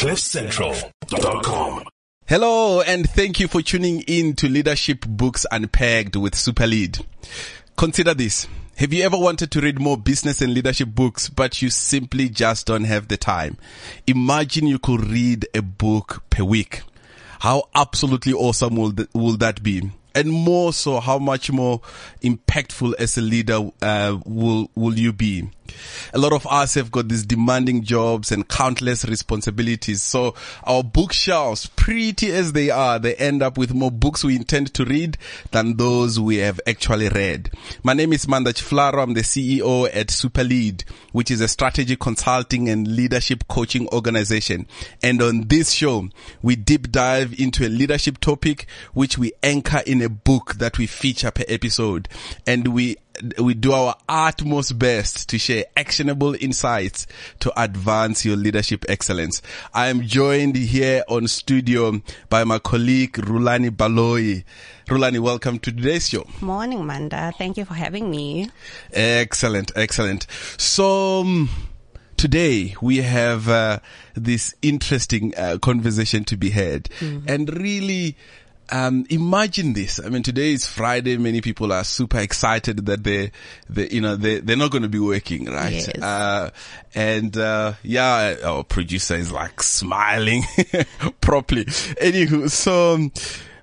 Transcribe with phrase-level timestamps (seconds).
[0.00, 1.84] CliffCentral.com.
[2.26, 7.04] Hello, and thank you for tuning in to Leadership Books Unpacked with SuperLead.
[7.76, 8.48] Consider this.
[8.76, 12.66] Have you ever wanted to read more business and leadership books, but you simply just
[12.66, 13.58] don't have the time?
[14.06, 16.80] Imagine you could read a book per week.
[17.40, 19.90] How absolutely awesome will, th- will that be?
[20.14, 21.80] And more so, how much more
[22.22, 25.48] impactful as a leader uh, will will you be?
[26.12, 30.02] A lot of us have got these demanding jobs and countless responsibilities.
[30.02, 30.34] So
[30.64, 34.84] our bookshelves, pretty as they are, they end up with more books we intend to
[34.84, 35.16] read
[35.52, 37.50] than those we have actually read.
[37.82, 39.02] My name is Maanda Tshifularo.
[39.02, 44.66] I'm the CEO at SuperLead, which is a strategy consulting and leadership coaching organization.
[45.02, 46.08] And on this show,
[46.42, 50.86] we deep dive into a leadership topic, which we anchor in a book that we
[50.86, 52.08] feature per episode.
[52.46, 52.96] And we
[53.38, 57.06] we do our utmost best to share actionable insights
[57.40, 59.42] to advance your leadership excellence.
[59.74, 64.44] I am joined here on studio by my colleague Rhulani Baloyi.
[64.86, 66.26] Rhulani, welcome to today's show.
[66.40, 67.34] Morning, Maanda.
[67.36, 68.50] Thank you for having me.
[68.92, 70.26] Excellent, excellent.
[70.56, 71.50] So, um,
[72.16, 73.78] today we have uh,
[74.14, 77.26] this interesting uh, conversation to be had mm-hmm.
[77.26, 78.16] and really
[78.70, 80.00] um, imagine this.
[80.04, 81.16] I mean, today is Friday.
[81.16, 83.32] Many people are super excited that they,
[83.68, 85.72] they you know, they, they're not going to be working, right?
[85.72, 85.88] Yes.
[85.88, 86.50] Uh,
[86.94, 90.42] and, uh, yeah, our producer is like smiling
[91.20, 91.64] properly.
[91.64, 93.12] Anywho, so, um,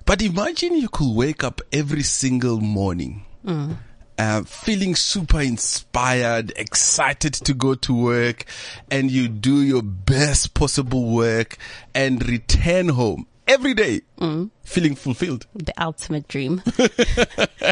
[0.04, 3.24] but imagine you could wake up every single morning.
[3.44, 3.76] Mm.
[4.18, 8.44] Uh, feeling super inspired, excited to go to work
[8.90, 11.56] and you do your best possible work
[11.94, 14.50] and return home every day mm.
[14.64, 15.46] feeling fulfilled.
[15.54, 16.62] The ultimate dream.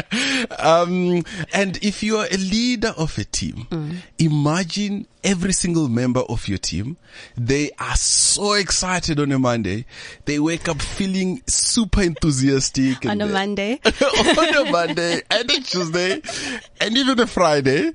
[0.59, 3.97] um, and if you are a leader of a team, mm.
[4.19, 6.95] imagine every single member of your team.
[7.35, 9.85] They are so excited on a Monday.
[10.25, 13.05] They wake up feeling super enthusiastic.
[13.05, 13.79] on a Monday.
[13.85, 16.21] on a Monday and a Tuesday
[16.79, 17.91] and even a Friday.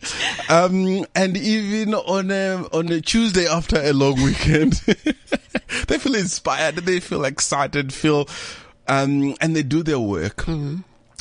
[0.49, 4.73] Um, and even on a, on a Tuesday after a long weekend.
[5.89, 6.77] they feel inspired.
[6.77, 8.27] They feel excited, feel,
[8.89, 10.79] um, and they do their work mm-hmm.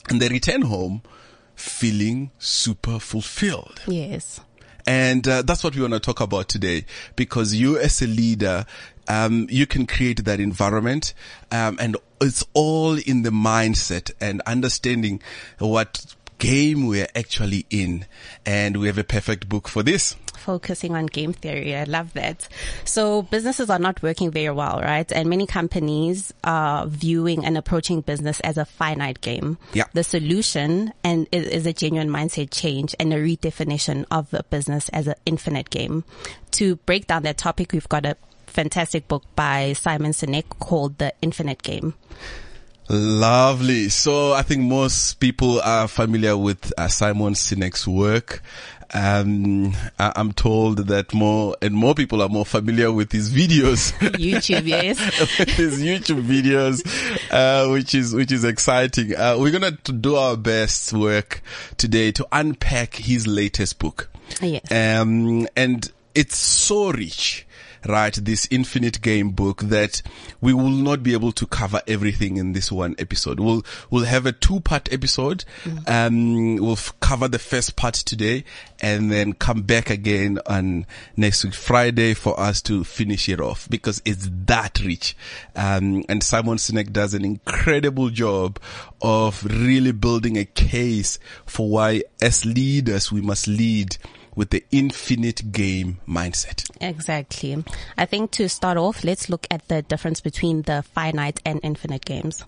[0.09, 1.01] and they return home
[1.55, 3.81] feeling super fulfilled.
[3.87, 4.41] Yes.
[4.85, 6.85] And uh, that's what we want to talk about today
[7.15, 8.65] because you as a leader,
[9.07, 11.13] um, you can create that environment,
[11.51, 15.21] um, and it's all in the mindset and understanding
[15.59, 18.05] what game we're actually in.
[18.45, 21.75] And we have a perfect book for this focusing on game theory.
[21.75, 22.47] I love that.
[22.83, 25.09] So businesses are not working very well, right?
[25.11, 29.59] And many companies are viewing and approaching business as a finite game.
[29.73, 29.85] Yeah.
[29.93, 34.89] The solution and is, is a genuine mindset change and a redefinition of a business
[34.89, 36.03] as an infinite game.
[36.51, 41.13] To break down that topic, we've got a fantastic book by Simon Sinek called The
[41.21, 41.93] Infinite Game.
[42.91, 43.87] Lovely.
[43.87, 48.43] So I think most people are familiar with uh, Simon Sinek's work.
[48.93, 53.93] Um, I- am told that more and more people are more familiar with his videos.
[54.17, 54.99] YouTube, yes.
[55.55, 56.83] his YouTube videos,
[57.31, 59.15] uh, which is, which is exciting.
[59.15, 61.41] Uh, we're going to do our best work
[61.77, 64.09] today to unpack his latest book.
[64.41, 64.69] Yes.
[64.69, 67.47] Um, and it's so rich
[67.87, 68.13] right?
[68.13, 70.01] This infinite game book that
[70.39, 73.39] we will not be able to cover everything in this one episode.
[73.39, 75.45] We'll, we'll have a two part episode.
[75.63, 75.89] Mm.
[75.89, 78.43] Um, we'll f- cover the first part today
[78.79, 83.69] and then come back again on next week, Friday for us to finish it off
[83.69, 85.15] because it's that rich.
[85.55, 88.59] Um, and Simon Sinek does an incredible job
[89.01, 93.97] of really building a case for why as leaders we must lead
[94.35, 96.69] with the infinite game mindset.
[96.79, 97.63] Exactly.
[97.97, 102.05] I think to start off, let's look at the difference between the finite and infinite
[102.05, 102.43] games.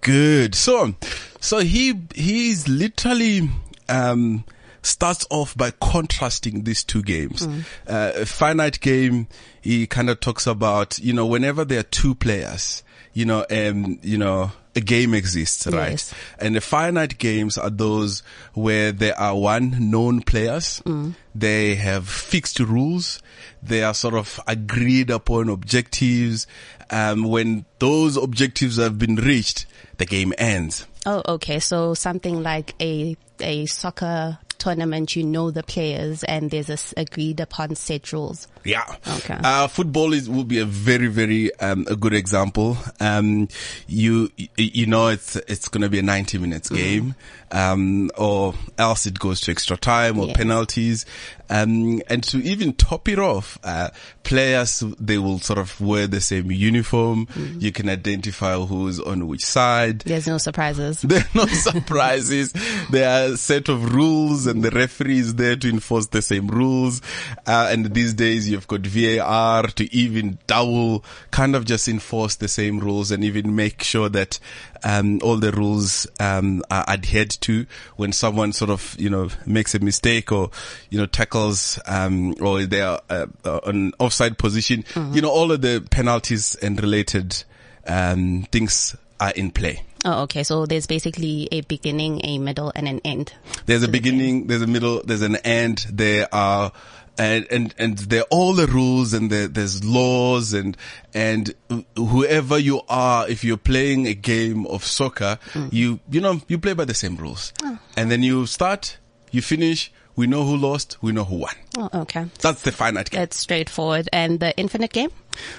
[0.00, 0.54] Good.
[0.54, 0.94] So,
[1.40, 3.50] so he, he's literally,
[3.88, 4.44] um,
[4.82, 7.46] starts off by contrasting these two games.
[7.46, 7.64] Mm.
[7.86, 9.26] Uh, a finite game,
[9.60, 12.82] he kind of talks about, you know, whenever there are two players,
[13.12, 15.92] you know, um, you know, a game exists, right?
[15.92, 16.14] Yes.
[16.38, 18.22] And the finite games are those
[18.54, 20.82] where there are one known players.
[20.84, 21.14] Mm.
[21.34, 23.20] They have fixed rules.
[23.62, 26.46] They are sort of agreed upon objectives.
[26.90, 29.66] Um, when those objectives have been reached,
[29.98, 30.86] the game ends.
[31.06, 31.60] Oh, okay.
[31.60, 37.40] So something like a a soccer tournament, you know the players and there's a agreed
[37.40, 38.48] upon set rules.
[38.64, 38.84] Yeah.
[39.06, 39.38] Okay.
[39.42, 42.76] Uh, football is, will be a very, very, um, a good example.
[43.00, 43.48] Um,
[43.86, 46.76] you, you know, it's, it's going to be a 90 minutes Mm-hmm.
[46.76, 47.14] game.
[47.52, 51.06] Um, or else it goes to extra time or penalties.
[51.48, 53.90] Um, and to even top it off, uh,
[54.24, 57.26] players, they will sort of wear the same uniform.
[57.26, 57.60] Mm-hmm.
[57.60, 60.00] You can identify who's on which side.
[60.00, 61.02] There's no surprises.
[61.14, 62.52] There are no surprises.
[62.90, 66.48] there are a set of rules and the referee is there to enforce the same
[66.48, 67.00] rules.
[67.46, 72.48] Uh, and these days you've got VAR to even double kind of just enforce the
[72.48, 74.38] same rules and even make sure that,
[74.82, 79.74] um, all the rules, um, are adhered to when someone sort of, you know, makes
[79.74, 80.50] a mistake or,
[80.90, 84.84] you know, tackles, um, or they are uh, uh, on offside position.
[85.14, 87.42] You know, all of the penalties and related,
[87.86, 89.82] um, things are in play.
[90.04, 90.42] Oh, okay.
[90.42, 93.32] So there's basically a beginning, a middle, and an end.
[93.66, 95.86] There's a to the beginning, there's a middle, there's an end.
[95.90, 96.72] There are,
[97.16, 100.76] and, and, and there are all the rules and there, there's laws and,
[101.14, 101.54] and
[101.96, 105.72] whoever you are, if you're playing a game of soccer, mm.
[105.72, 107.52] you, you know, you play by the same rules.
[107.62, 107.78] Oh.
[107.96, 108.98] And then you start,
[109.30, 111.54] you finish, we know who lost, we know who won.
[111.76, 112.26] Oh, okay.
[112.40, 113.20] That's the finite game.
[113.20, 114.08] That's straightforward.
[114.12, 115.10] And the infinite game?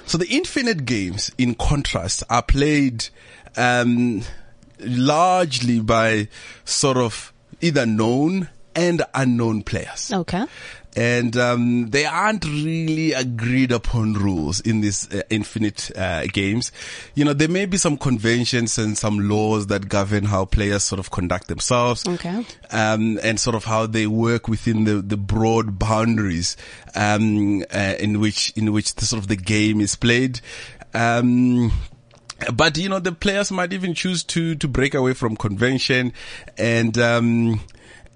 [0.06, 3.10] So the infinite games, in contrast, are played
[3.58, 4.22] um,
[4.80, 6.28] largely by
[6.64, 10.12] sort of either known and unknown players.
[10.14, 10.46] Okay.
[10.98, 16.72] And um, they aren't really agreed upon rules in these uh, infinite uh, games.
[17.16, 21.00] You know, there may be some conventions and some laws that govern how players sort
[21.00, 22.46] of conduct themselves Okay.
[22.72, 26.56] um, and sort of how they work within the, the broad boundaries
[26.96, 30.40] um, uh, in which in which the sort of the game is played.
[30.94, 31.74] Um,
[32.54, 36.14] but you know the players might even choose to to break away from convention
[36.58, 37.62] and um,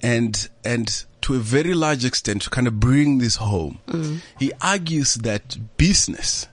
[0.01, 3.79] and and to a very large extent to kind of bring this home.
[4.39, 6.47] He argues that business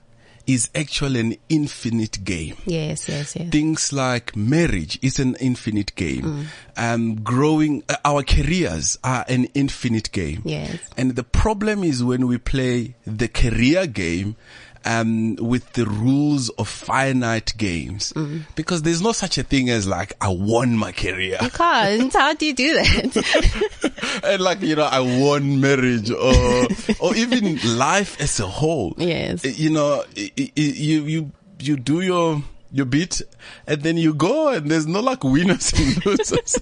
[0.45, 3.49] is actually an infinite game Yes, yes, yes.
[3.49, 6.47] things like marriage is an infinite game.
[6.77, 10.41] Um, growing, uh, our careers are an infinite game.
[10.45, 10.79] Yes.
[10.95, 14.37] And the problem is when we play the career game,
[14.87, 18.13] um, with the rules of finite games,
[18.55, 21.37] because there's no such a thing as like, I won my career.
[21.41, 22.13] You can't.
[22.13, 24.21] How do you do that?
[24.23, 26.67] and like, you know, I won marriage or,
[26.99, 28.93] or even life as a whole.
[28.97, 29.43] Yes.
[29.59, 32.41] You know, you, you, you do your,
[32.71, 33.21] your beat,
[33.65, 36.57] and then you go and there's no like winners and losers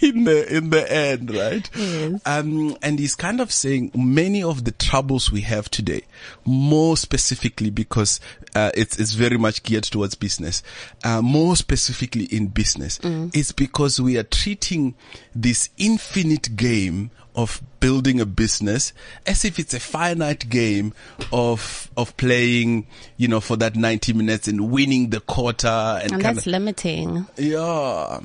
[0.00, 1.68] in the, in the end, right?
[1.74, 2.20] Yes.
[2.26, 6.02] Um, and he's kind of saying many of the troubles we have today,
[6.44, 8.20] more specifically because,
[8.54, 10.62] uh, it's, it's very much geared towards business,
[11.04, 14.94] uh, more specifically in business, it's because we are treating
[15.34, 18.92] this infinite game of building a business
[19.26, 20.92] as if it's a finite game
[21.32, 22.86] of of playing,
[23.16, 25.68] you know, for that 90 minutes and winning the quarter
[26.02, 27.26] and, And that's of limiting.
[27.36, 28.20] yeah.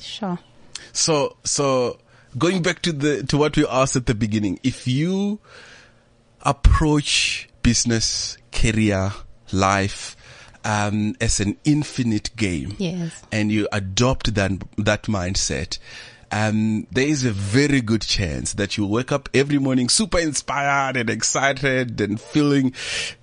[0.00, 0.38] Sure.
[0.92, 1.98] So so
[2.38, 5.40] going back to the to what we asked at the beginning, if you
[6.42, 9.12] approach business, career,
[9.52, 10.16] life
[10.64, 13.22] um, as an infinite game, Yes.
[13.32, 15.78] and you adopt that that mindset,
[16.32, 20.96] um, there is a very good chance that you wake up every morning super inspired
[20.96, 22.74] and excited and feeling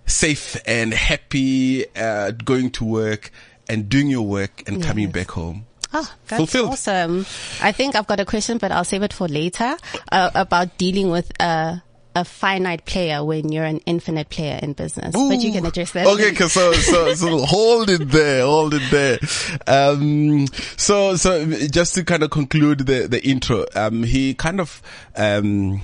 [0.06, 3.32] safe and happy, uh, going to work
[3.68, 5.66] and doing your work and coming back home.
[5.94, 6.70] Oh, that's Fulfilled.
[6.72, 7.20] awesome.
[7.62, 9.76] I think I've got a question, but I'll save it for later
[10.12, 11.84] uh, about dealing with a,
[12.15, 15.13] a finite player when you're an infinite player in business.
[15.13, 16.06] but you can address that.
[16.06, 19.19] Okay, 'cause so, so, so hold it there, hold it there.
[19.68, 20.45] Um,
[20.78, 24.81] so, so just to kind of conclude the, the intro, um, he kind of,
[25.16, 25.81] um,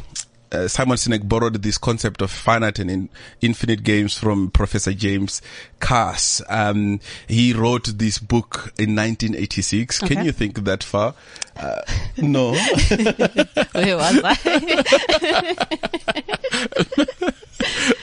[0.51, 3.10] uh, Simon Sinek borrowed this concept of finite and in,
[3.41, 5.41] infinite games from Professor James
[5.79, 6.41] Carse.
[6.50, 10.00] Um, he wrote this book in 1986.
[10.00, 11.13] Can you think that far?
[11.56, 11.82] Uh,
[12.18, 12.53] no.
[13.74, 14.36] Where was I?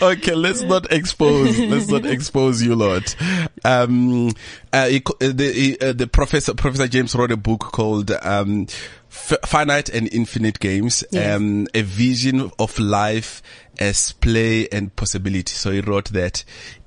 [0.03, 1.59] okay, let's not expose.
[1.59, 3.15] let's not expose you lot.
[3.65, 4.31] Um,
[4.73, 8.67] uh, he, uh, the he, uh, the professor Professor James wrote a book called um,
[9.17, 11.05] Finite and Infinite Games.
[11.11, 11.37] Yes.
[11.37, 13.43] Um, a vision of life
[13.79, 15.55] as play and possibility.
[15.55, 16.45] So he wrote that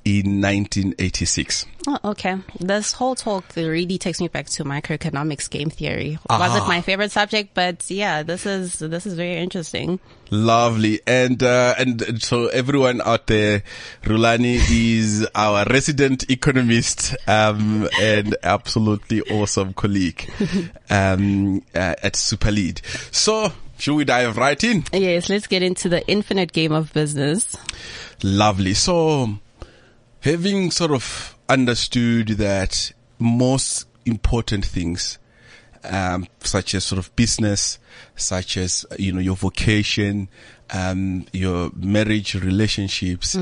[0.10, 1.66] in 1986.
[1.88, 2.36] Oh, okay.
[2.60, 6.18] This whole talk really takes me back to microeconomics game theory.
[6.30, 6.68] Wasn't Ah.
[6.68, 10.00] my favorite subject, but yeah, this is this is very interesting.
[10.32, 11.00] Lovely.
[11.08, 13.64] And, uh, and so everyone out there,
[14.04, 20.30] Rhulani is our resident economist, um, and absolutely awesome colleague,
[20.90, 22.82] um, uh, at SuperLead.
[23.14, 24.84] So should we dive right in?
[24.94, 27.56] Yes, let's get into the infinite game of business.
[28.22, 28.74] Lovely.
[28.76, 29.30] So,
[30.22, 35.18] having sort of understood that most important things,
[35.84, 37.80] um, such as sort of business,
[38.16, 40.28] such as, you know, your vocation,
[40.72, 43.36] um, your marriage relationships,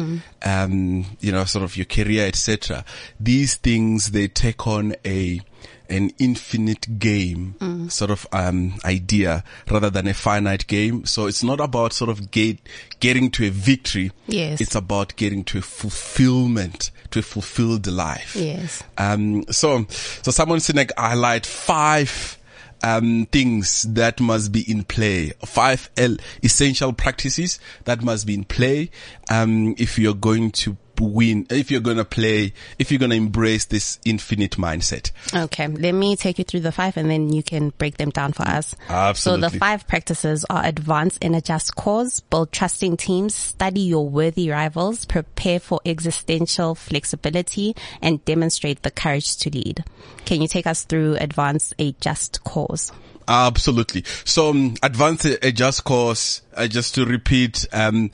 [0.46, 2.86] um, you know, sort of your career, etc.
[3.20, 5.42] These things, they take on a,
[5.90, 7.56] an infinite game
[7.90, 11.06] sort of um, idea rather than a finite game.
[11.06, 12.60] So it's not about sort of get,
[13.00, 14.12] getting to a victory.
[14.28, 14.62] Yes.
[14.62, 18.36] It's about getting to a fulfillment, to a fulfilled life.
[18.36, 18.84] Yes.
[18.98, 22.38] Um, so, so Simon Sinek highlight five,
[22.84, 25.32] um, things that must be in play.
[25.46, 28.92] Five el- essential practices that must be in play,
[29.30, 33.18] um, if you're going to win, if you're going to play, if you're going to
[33.18, 35.12] embrace this infinite mindset.
[35.34, 38.34] Okay, let me take you through the five and then you can break them down
[38.34, 38.76] for us.
[38.90, 39.48] Absolutely.
[39.48, 44.08] So the five practices are advance in a just cause, build trusting teams, study your
[44.08, 49.84] worthy rivals, prepare for existential flexibility, and demonstrate the courage to lead.
[50.26, 52.92] Can you take us through advance a just cause?
[53.28, 54.04] Absolutely.
[54.24, 58.12] So, um, advance a, a just cause, uh, just to repeat, um,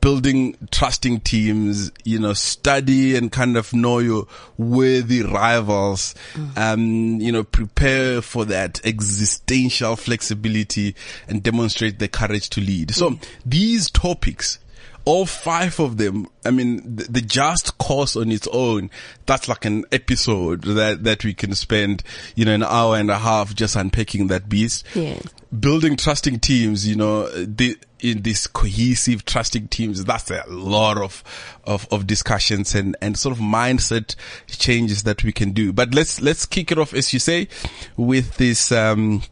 [0.00, 4.26] building trusting teams, you know, study and kind of know your
[4.56, 6.14] worthy rivals,
[6.56, 10.94] um, you know, prepare for that existential flexibility
[11.28, 12.94] and demonstrate the courage to lead.
[12.94, 14.58] So these topics,
[15.04, 18.90] all five of them, I mean, the, the just cause on its own,
[19.24, 22.02] that's like an episode that, that we can spend,
[22.34, 24.84] you know, an hour and a half just unpacking that beast.
[24.94, 25.22] Yes.
[25.56, 31.24] Building trusting teams, you know, the, in these cohesive trusting teams, that's a lot of,
[31.64, 34.14] of, of discussions and, and sort of mindset
[34.46, 35.72] changes that we can do.
[35.72, 37.48] But let's, let's kick it off, as you say,
[37.96, 39.22] with this, um,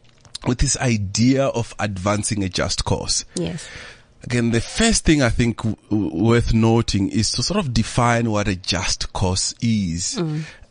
[0.47, 3.25] with this idea of advancing a just cause.
[3.35, 3.67] Yes.
[4.23, 8.47] Again, the first thing I think w- worth noting is to sort of define what
[8.47, 10.17] a just cause is.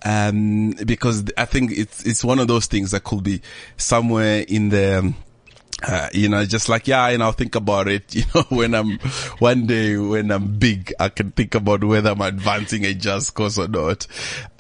[0.05, 3.41] Um, because I think it's, it's one of those things that could be
[3.77, 5.15] somewhere in the,
[5.83, 8.99] uh, you know, just like, yeah, and I'll think about it, you know, when I'm,
[9.39, 13.59] one day when I'm big, I can think about whether I'm advancing a just cause
[13.59, 14.07] or not.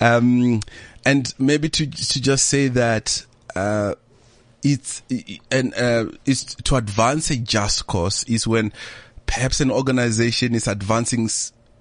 [0.00, 0.60] Um,
[1.04, 3.94] and maybe to, to just say that, uh,
[4.64, 5.02] it's
[5.50, 8.72] and uh, it's to advance a just cause is when
[9.26, 11.28] perhaps an organization is advancing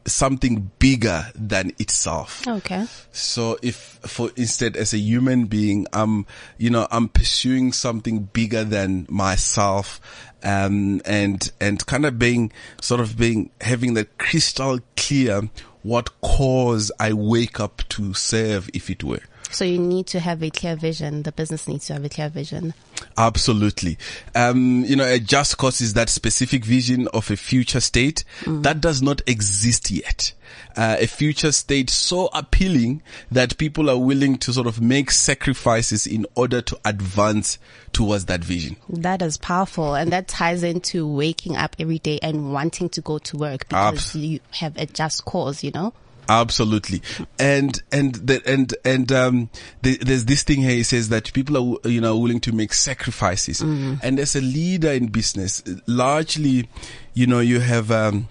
[0.06, 2.48] something bigger than itself.
[2.48, 2.86] Okay.
[3.12, 6.26] So if, for instead, as a human being, I'm,
[6.58, 10.02] you know, I'm pursuing something bigger than myself,
[10.44, 15.50] um, and, and kind of being, sort of being, having the crystal clear
[15.84, 19.22] what cause I wake up to serve, if it were.
[19.52, 21.24] So you need to have a clear vision.
[21.24, 22.74] The business needs to have a clear vision.
[23.18, 23.98] Absolutely.
[24.36, 28.82] Um, you know, a just cause is that specific vision of a future state that
[28.82, 30.34] does not exist yet.
[30.76, 36.08] Uh, a future state so appealing that people are willing to sort of make sacrifices
[36.08, 37.58] in order to advance
[37.92, 38.76] towards that vision.
[38.90, 39.96] That is powerful.
[39.96, 43.94] And that ties into waking up every day and wanting to go to work because
[43.94, 45.94] Abs- you have a just cause, you know?
[46.30, 47.02] Absolutely.
[47.38, 49.50] And, and, the, and, and, um,
[49.82, 52.74] the, there's this thing here, he says that people are, you know, willing to make
[52.74, 53.62] sacrifices.
[53.62, 56.70] And as a leader in business, largely,
[57.14, 58.28] you know, you have, um,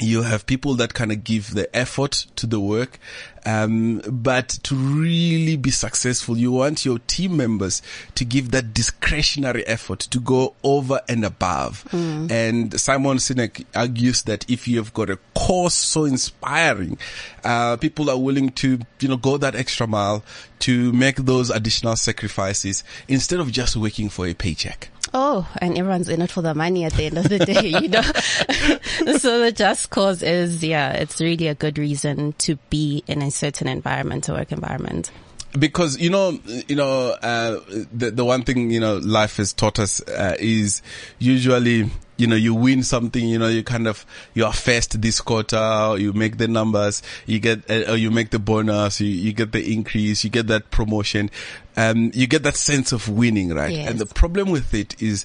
[0.00, 2.98] you have people that kind of give the effort to the work.
[3.46, 7.80] Um, but to really be successful, you want your team members
[8.16, 11.86] to give that discretionary effort to go over and above.
[12.30, 16.98] And Simon Sinek argues that if you've got a cause so inspiring,
[17.42, 20.22] uh, people are willing to, you know, go that extra mile
[20.60, 24.90] to make those additional sacrifices instead of just working for a paycheck.
[25.12, 27.88] Oh, and everyone's in it for the money at the end of the day, you
[27.88, 28.02] know?
[29.18, 33.30] so the just cause is, yeah, it's really a good reason to be in a
[33.30, 35.10] certain environment, a work environment.
[35.58, 36.38] because you know
[36.68, 37.58] you know uh,
[37.92, 40.80] the the one thing you know life has taught us uh, is
[41.18, 41.90] usually
[42.20, 45.96] you know you win something you know you kind of you are first this quarter
[45.98, 49.52] you make the numbers you get uh, or you make the bonus you, you get
[49.52, 51.30] the increase you get that promotion
[51.76, 53.90] um you get that sense of winning right Yes.
[53.90, 55.24] and the problem with it is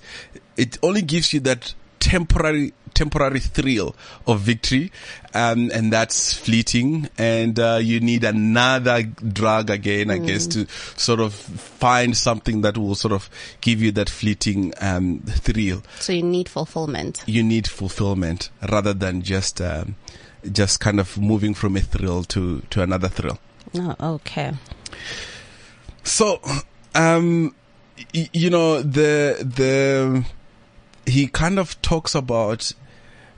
[0.55, 4.91] it only gives you that temporary temporary thrill of victory
[5.35, 10.65] um, and that's fleeting and uh, you need another drug again i guess to
[10.97, 13.29] sort of find something that will sort of
[13.61, 17.21] give you that fleeting um, thrill So you need fulfillment.
[17.27, 19.95] you need fulfillment rather than just um,
[20.51, 23.37] just kind of moving from a thrill to to another thrill
[23.77, 24.53] Oh, okay.
[26.03, 26.39] So,
[26.93, 27.53] um,
[28.13, 30.25] y- you know, the, the,
[31.11, 32.71] he kind of talks about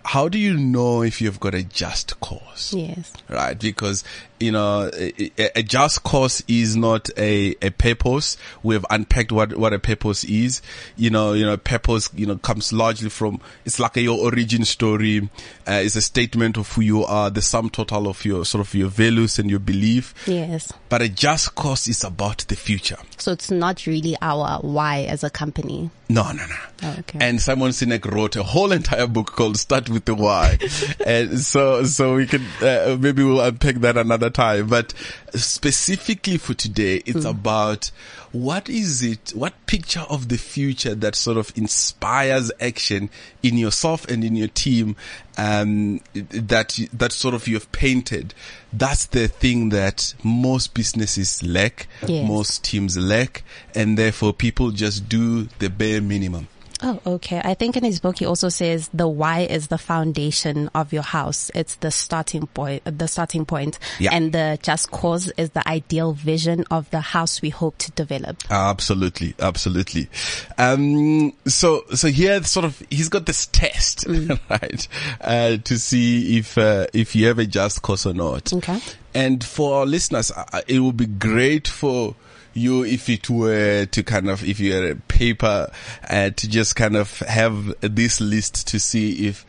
[0.08, 2.74] how do you know if you've got a just cause?
[2.74, 3.12] Yes.
[3.28, 3.60] Right?
[3.60, 4.06] Because,
[4.40, 8.38] you know, a, a just cause is not a, a purpose.
[8.64, 10.62] We've unpacked what, what a purpose is.
[10.96, 14.66] You know, you know, purpose, you know, comes largely from, it's like a, your origin
[14.66, 15.30] story.
[15.68, 18.74] Uh, it's a statement of who you are, the sum total of your sort of
[18.74, 20.14] your values and your belief.
[20.28, 20.72] Yes.
[20.90, 22.98] But a just cause is about the future.
[23.18, 25.90] So it's not really our why as a company.
[26.10, 26.56] No, no, no.
[26.84, 27.20] Oh, okay.
[27.20, 30.58] And Simon Sinek wrote a whole entire book called Start with the Why.
[31.06, 34.68] and so, so we can, uh, maybe we'll unpack that another time.
[34.68, 34.94] But
[35.34, 37.28] specifically for today, it's Hmm.
[37.28, 37.92] about
[38.32, 43.10] what is it, what picture of the future that sort of inspires action
[43.42, 44.96] in yourself and in your team,
[45.38, 48.34] um, that, that sort of you've painted.
[48.74, 52.28] That's the thing that most businesses lack, Yes.
[52.28, 53.44] most teams lack,
[53.74, 56.48] and therefore people just do the bare minimum.
[56.82, 57.42] Oh, okay.
[57.44, 61.04] I think in his book he also says the why is the foundation of your
[61.04, 61.50] house.
[61.56, 63.80] It's the starting point, the starting point.
[64.00, 64.12] Yeah.
[64.14, 68.38] And the just cause is the ideal vision of the house we hope to develop.
[68.50, 70.10] Absolutely, absolutely.
[70.58, 74.06] Um, so, so here, sort of, he's got this test,
[74.50, 74.88] right,
[75.22, 78.54] uh, to see if uh, if you have a just cause or not.
[78.54, 78.80] Okay.
[79.14, 80.32] And for our listeners,
[80.68, 82.16] it would be great for
[82.58, 85.70] you if it were to kind of, if you had a paper,
[86.10, 89.46] uh, to just kind of have this list to see if,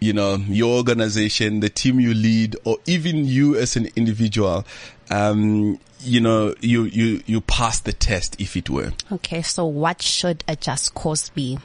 [0.00, 4.64] you know, your organization, the team you lead, or even you as an individual,
[5.10, 8.92] um, you know, you, you, you pass the test if it were.
[9.12, 9.42] Okay.
[9.42, 11.58] So what should a just cause be?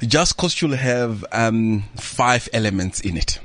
[0.00, 3.38] Just cause you'll have um, five elements in it.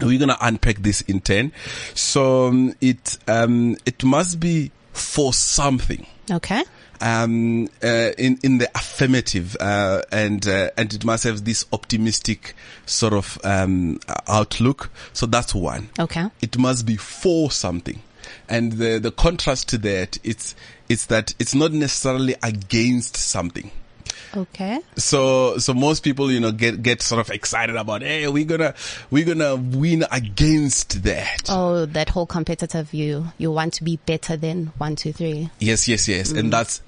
[0.00, 1.52] We're gonna unpack this in ten.
[1.94, 6.06] So um, it um, it must be for something.
[6.30, 6.62] Okay.
[7.00, 12.54] Um, uh, in in the affirmative, uh, and uh, and it must have this optimistic
[12.86, 14.90] sort of um, outlook.
[15.12, 15.90] So that's one.
[15.98, 16.28] Okay.
[16.40, 18.00] It must be for something,
[18.48, 20.54] and the the contrast to that, it's
[20.88, 23.72] it's that it's not necessarily against something.
[24.34, 24.80] Okay.
[24.96, 28.74] So, so most people, you know, get, get sort of excited about, hey, we're gonna,
[29.10, 31.48] we're gonna win against that.
[31.50, 33.26] Oh, that whole competitive view.
[33.36, 35.50] You want to be better than one, two, three.
[35.58, 36.30] Yes, yes, yes.
[36.30, 36.50] And mm.
[36.50, 36.80] that's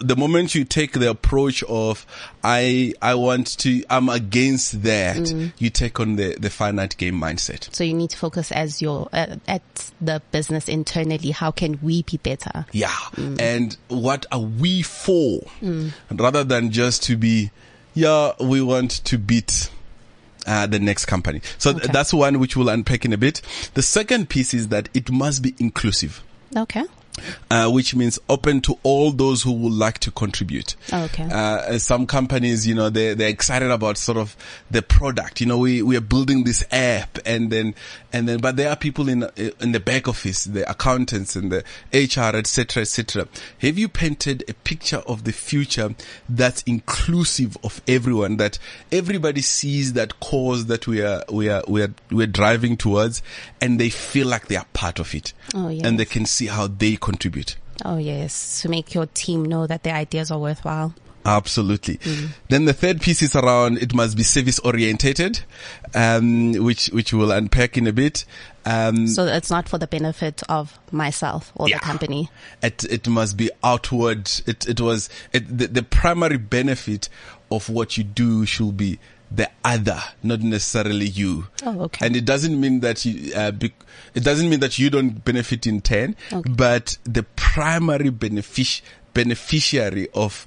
[0.00, 2.06] the moment you take the approach of,
[2.42, 5.52] I, I want to, I'm against that, mm.
[5.58, 7.74] you take on the, the finite game mindset.
[7.74, 9.62] So you need to focus as your, uh, at
[10.00, 11.32] the business internally.
[11.32, 12.64] How can we be better?
[12.72, 12.88] Yeah.
[13.16, 13.40] Mm.
[13.40, 15.40] And what are we for?
[16.10, 17.50] Rather than just to be,
[17.94, 19.70] yeah, we want to beat
[20.46, 21.40] uh, the next company.
[21.58, 23.42] So th- that's one which we'll unpack in a bit.
[23.74, 26.22] The second piece is that it must be inclusive.
[26.56, 26.84] Okay.
[27.50, 30.76] Uh, which means open to all those who would like to contribute.
[30.92, 31.26] Okay.
[31.30, 34.36] Uh, some companies, you know, they they're excited about sort of
[34.70, 35.40] the product.
[35.40, 37.74] You know, we we are building this app, and then
[38.12, 39.28] and then, but there are people in
[39.60, 43.28] in the back office, the accountants and the HR, etc., etc.
[43.60, 45.94] Have you painted a picture of the future
[46.28, 48.36] that's inclusive of everyone?
[48.36, 48.58] That
[48.92, 53.22] everybody sees that cause that we are we are we are we're driving towards,
[53.60, 56.66] and they feel like they are part of it, Oh, and they can see how
[56.66, 57.56] they contribute.
[57.84, 58.60] Oh, yes.
[58.62, 60.94] To make your team know that their ideas are worthwhile.
[61.24, 61.98] Absolutely.
[62.50, 65.40] Then the third piece is around it must be service orientated,
[65.92, 68.24] um, which which we'll unpack in a bit.
[68.64, 71.78] Um, So it's not for the benefit of myself or Yeah.
[71.78, 72.30] the company.
[72.62, 74.30] it it must be outward.
[74.46, 77.08] It it was it, the, the primary benefit
[77.50, 78.98] of what you do should be
[79.30, 81.46] the other, not necessarily you.
[81.64, 82.06] Oh, okay.
[82.06, 83.84] And it doesn't mean that you, uh, bec-
[84.14, 86.48] it doesn't mean that you don't benefit in ten, Okay.
[86.50, 88.82] but the primary benefic-
[89.14, 90.46] beneficiary of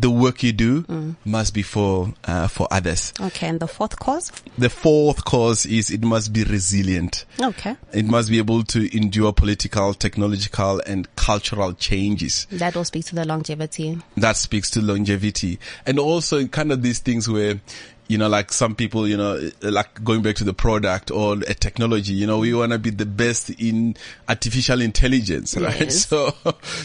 [0.00, 1.16] the work you do Mm.
[1.24, 3.12] must be for uh, for others.
[3.20, 3.48] Okay.
[3.48, 4.30] And the fourth cause?
[4.56, 7.24] The fourth cause is it must be resilient.
[7.40, 7.74] Okay.
[7.92, 12.46] It must be able to endure political, technological, and cultural changes.
[12.52, 13.98] That will speak to the longevity.
[14.16, 15.58] That speaks to longevity.
[15.84, 17.60] And also kind of these things where,
[18.08, 21.54] you know, like some people, you know, like going back to the product or a
[21.54, 23.96] technology, you know, we want to be the best in
[24.28, 25.80] artificial intelligence, right?
[25.80, 26.06] Yes.
[26.06, 26.34] So,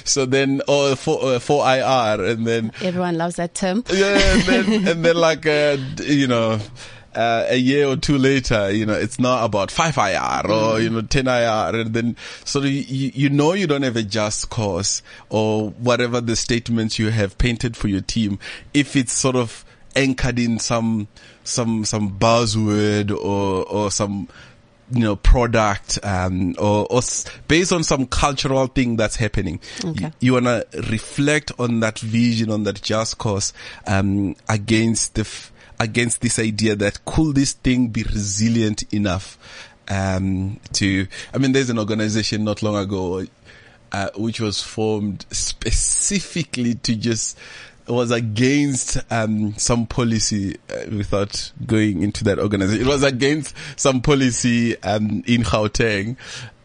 [0.03, 3.85] so then, or for, uh, 4IR and then, Everyone loves that term.
[3.89, 6.59] yeah, and then, and then like, uh, you know,
[7.15, 10.89] uh, a year or two later, you know, it's not about 5 IR or, you
[10.89, 11.79] know, 10 IR.
[11.81, 16.35] And then, so you you know you don't have a just cause or whatever the
[16.35, 18.39] statements you have painted for your team.
[18.73, 19.63] If it's sort of
[19.95, 21.07] anchored in some,
[21.43, 24.27] some, some buzzword or, or some,
[24.91, 29.59] you know, product, um, or, or s- based on some cultural thing that's happening.
[29.83, 30.05] Okay.
[30.05, 33.53] You, you wanna reflect on that vision, on that just cause,
[33.87, 39.37] um, against the, f- against this idea that could this thing be resilient enough
[39.89, 41.07] um, to?
[41.33, 43.25] I mean, there's an organization not long ago
[43.91, 47.37] uh, which was formed specifically to just
[47.87, 52.85] was against um, some policy uh, without going into that organization.
[52.85, 56.17] It was against some policy um, in Gauteng.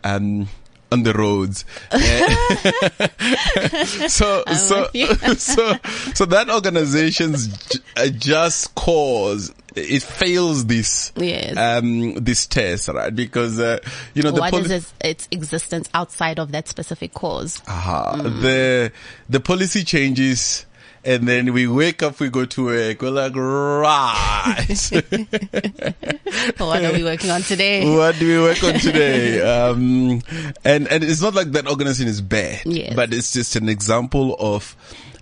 [0.04, 0.48] Um,
[0.90, 1.66] on the roads.
[4.10, 4.88] so, so,
[5.36, 5.74] so,
[6.14, 7.78] so that organization's
[8.18, 11.56] just cause it fails this yes.
[11.56, 13.78] um this test right because uh,
[14.14, 18.14] you know the what is its, its, existence outside of that specific cause uh-huh.
[18.16, 18.42] mm.
[18.42, 18.90] the
[19.28, 20.66] the policy changes
[21.08, 24.66] and then we wake up, we go to work, we're like, right.
[26.58, 27.96] what are we working on today?
[27.96, 29.40] What do we work on today?
[29.40, 30.20] um,
[30.66, 32.94] and, and it's not like that organization is bad, yes.
[32.94, 34.76] but it's just an example of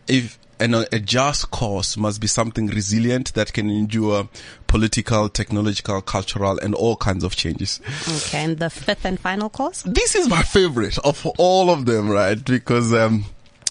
[0.08, 4.28] if, and a just cause must be something resilient that can endure
[4.66, 7.80] political, technological, cultural, and all kinds of changes.
[8.08, 9.84] Okay, and the fifth and final cause?
[9.84, 12.42] This is my favorite of all of them, right?
[12.44, 13.26] Because, um,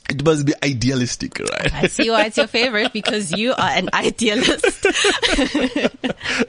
[0.10, 1.74] it must be idealistic, right?
[1.74, 4.86] I see why it's your favorite because you are an idealist.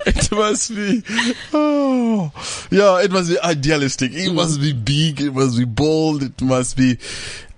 [0.07, 1.03] it must be,
[1.55, 2.31] oh,
[2.71, 4.13] yeah, it must be idealistic.
[4.13, 4.35] It mm.
[4.35, 5.21] must be big.
[5.21, 6.23] It must be bold.
[6.23, 6.99] It must be,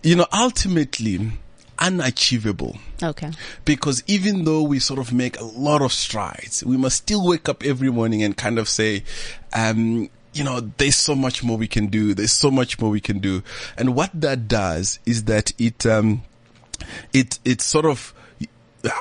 [0.03, 1.33] you know, ultimately
[1.81, 2.79] unachievable.
[3.03, 3.31] Okay.
[3.65, 7.49] Because even though we sort of make a lot of strides, we must still wake
[7.49, 9.05] up every morning and kind of say,
[9.53, 12.15] um, you know, there's so much more we can do.
[12.15, 13.43] There's so much more we can do.
[13.77, 16.23] And what that does is that it, um,
[17.13, 18.15] it, it sort of,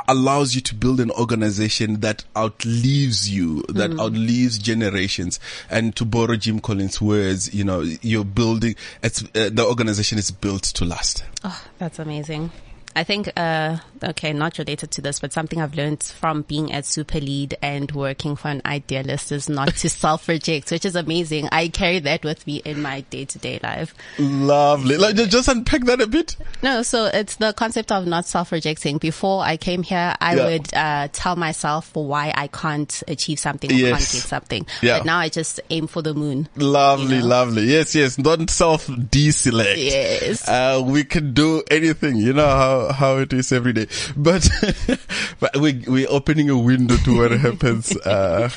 [0.07, 3.99] allows you to build an organization that outlives you, that mm.
[3.99, 5.39] outlives generations.
[5.69, 10.31] And to borrow Jim Collins' words, you know, you're building, it's, uh, the organization is
[10.31, 11.23] built to last.
[11.43, 12.51] Oh, that's amazing.
[12.95, 16.83] I think, uh, okay, not related to this, but something I've learned from being at
[16.83, 21.49] SuperLead and working for an idealist is not to self-reject, which is amazing.
[21.51, 23.93] I carry that with me in my day-to-day life.
[24.19, 24.97] Lovely.
[24.97, 26.35] Like, just unpack that a bit.
[26.61, 28.97] No, so it's the concept of not self-rejecting.
[28.97, 30.45] Before I came here, I yeah.
[30.45, 33.89] would, uh, tell myself why I can't achieve something or yes.
[33.89, 34.67] can't get something.
[34.81, 34.99] Yeah.
[34.99, 36.49] But now I just aim for the moon.
[36.55, 37.27] Lovely, you know?
[37.27, 37.63] lovely.
[37.63, 38.15] Yes, yes.
[38.15, 39.77] Don't self-deselect.
[39.77, 40.47] Yes.
[40.47, 42.17] Uh, we can do anything.
[42.17, 43.86] You know how, how it is every day.
[44.15, 44.49] But,
[45.39, 48.49] but we, we're opening a window to what happens, uh,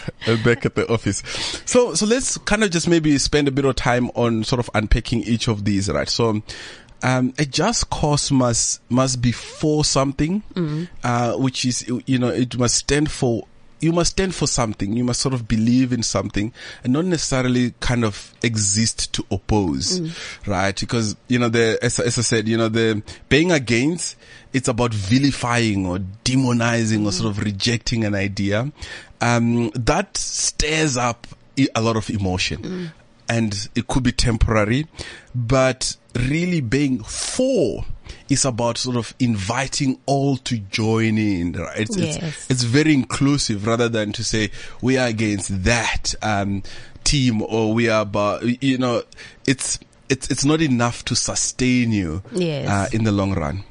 [0.44, 1.22] back at the office.
[1.66, 4.70] So, so let's kind of just maybe spend a bit of time on sort of
[4.74, 6.08] unpacking each of these, right?
[6.08, 6.42] So,
[7.02, 10.88] um, a just cause must must be for something, mm.
[11.02, 13.46] uh, which is you know it must stand for
[13.80, 14.92] you must stand for something.
[14.92, 16.52] You must sort of believe in something
[16.84, 20.46] and not necessarily kind of exist to oppose, mm.
[20.46, 20.78] right?
[20.78, 24.16] Because, you know, the, as, as, I said, you know, the being against,
[24.52, 27.06] it's about vilifying or demonizing mm.
[27.06, 28.70] or sort of rejecting an idea.
[29.20, 31.26] Um, that stirs up
[31.74, 32.62] a lot of emotion.
[32.62, 32.92] Mm.
[33.28, 34.88] And it could be temporary,
[35.34, 37.84] but really being for
[38.28, 41.80] is about sort of inviting all to join in, right?
[41.80, 42.16] It's, yes.
[42.16, 46.62] it's, it's, very inclusive rather than to say we are against that, um,
[47.04, 49.02] team or we are about, you know,
[49.46, 52.68] it's, it's, it's not enough to sustain you, yes.
[52.68, 53.64] uh, in the long run.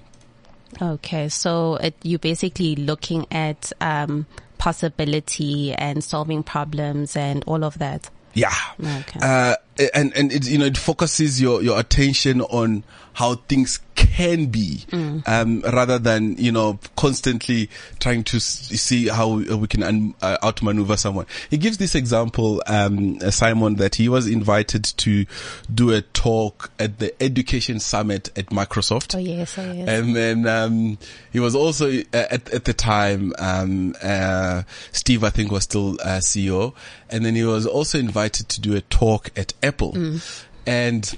[0.82, 1.30] Okay.
[1.30, 4.26] So it, you're basically looking at, um,
[4.60, 8.10] possibility and solving problems and all of that.
[8.36, 8.54] Yeah.
[8.80, 9.20] Okay.
[9.22, 9.56] Uh,
[9.94, 14.86] and, and it, you know, it focuses your, your attention on how things can be,
[14.92, 15.28] mm.
[15.28, 20.96] um, rather than, you know, constantly trying to see how we can un- uh, outmaneuver
[20.96, 21.26] someone.
[21.50, 25.26] He gives this example, um, uh, Simon, that he was invited to
[25.74, 29.16] do a talk at the education summit at Microsoft.
[29.16, 29.90] Oh yes, oh yes.
[29.90, 30.98] And then, um,
[31.32, 34.64] he was also, uh, at, at the time, um, uh,
[34.94, 36.74] Steve, I think was still, uh, CEO.
[37.10, 39.94] And then he was also invited to do a talk at Apple.
[39.94, 40.46] Mm.
[40.66, 41.18] And,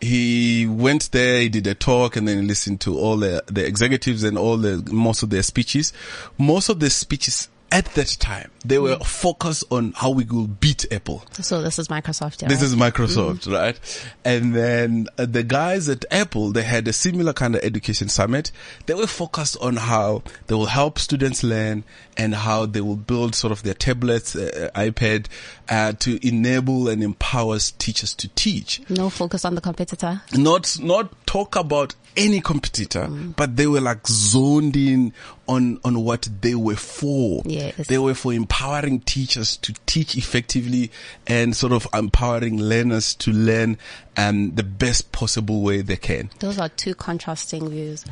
[0.00, 3.66] he went there, he did a talk and then he listened to all the, the
[3.66, 5.92] executives and all the, most of their speeches.
[6.38, 9.04] Most of the speeches at that time, they were mm.
[9.04, 11.22] focused on how we will beat Apple.
[11.32, 12.40] So this is Microsoft.
[12.40, 13.52] Yeah, this is Microsoft, mm.
[13.52, 14.08] right?
[14.24, 18.52] And then uh, the guys at Apple, they had a similar kind of education summit.
[18.86, 21.84] They were focused on how they will help students learn
[22.16, 25.26] and how they will build sort of their tablets, uh, uh iPad,
[25.68, 28.80] uh, to enable and empower teachers to teach.
[28.88, 30.22] No focus on the competitor.
[30.34, 33.36] Not, not talk about any competitor, mm.
[33.36, 35.12] but they were like zoned in
[35.46, 37.42] on, on what they were for.
[37.44, 37.86] Yes.
[37.86, 40.90] They were for empowering teachers to teach effectively
[41.26, 43.78] and sort of empowering learners to learn
[44.16, 46.30] um, the best possible way they can.
[46.40, 48.04] Those are two contrasting views.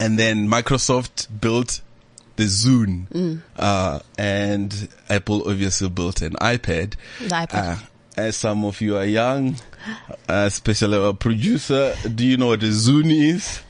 [0.00, 1.80] And then Microsoft built
[2.36, 3.42] the Zune, Mm.
[3.56, 6.94] uh, and Apple obviously built an iPad.
[7.20, 7.54] The iPad.
[7.54, 7.76] Uh,
[8.16, 9.56] as some of you are young,
[10.28, 13.60] uh, especially our producer, do you know what a Zune is?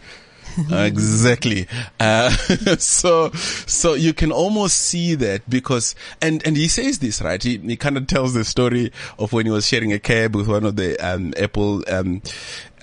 [0.71, 1.67] Exactly.
[1.99, 2.31] Uh,
[2.79, 7.43] so, so you can almost see that because, and, and he says this, right?
[7.43, 10.47] He, he kind of tells the story of when he was sharing a cab with
[10.47, 12.23] one of the, um, Apple, um,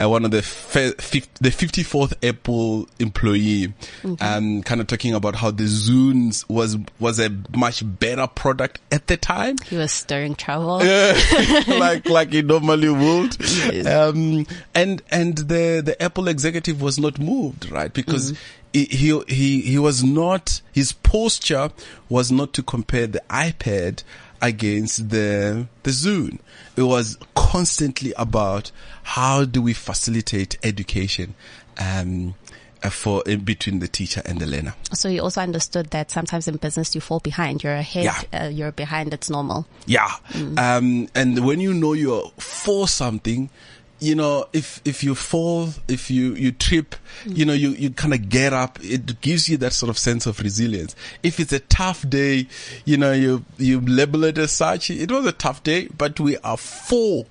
[0.02, 0.94] uh, one of the fe-
[1.40, 3.74] the 54th Apple employee,
[4.20, 9.08] um, kind of talking about how the Zunes was, was a much better product at
[9.08, 10.80] the time He was stirring trouble.
[11.68, 13.38] like like he normally would.
[13.40, 13.86] Yes.
[13.86, 17.94] Um, and and the the Apple executive was not moved, right?
[17.94, 18.38] Because
[18.74, 21.72] he, he he he was not his posture
[22.10, 24.04] was not to compare the iPad
[24.41, 26.39] against the the Zune.
[26.75, 28.71] It was constantly about
[29.04, 31.36] how do we facilitate education.
[31.77, 32.36] Um,
[32.84, 34.73] uh, for in between the teacher and the learner.
[34.91, 37.63] So you also understood that sometimes in business you fall behind.
[37.63, 38.21] You're ahead, Yeah.
[38.45, 39.13] uh, you're behind.
[39.13, 39.67] It's normal.
[39.86, 40.10] Yeah.
[40.58, 43.51] Um, and when you know you're for something,
[44.02, 48.16] you know, if, if you fall, if you, you trip, you know, you, you kind
[48.16, 48.80] of get up.
[48.82, 50.96] It gives you that sort of sense of resilience.
[51.22, 52.48] If it's a tough day,
[52.84, 54.90] you know, you, you label it as such.
[54.90, 57.28] It was a tough day, but we are for,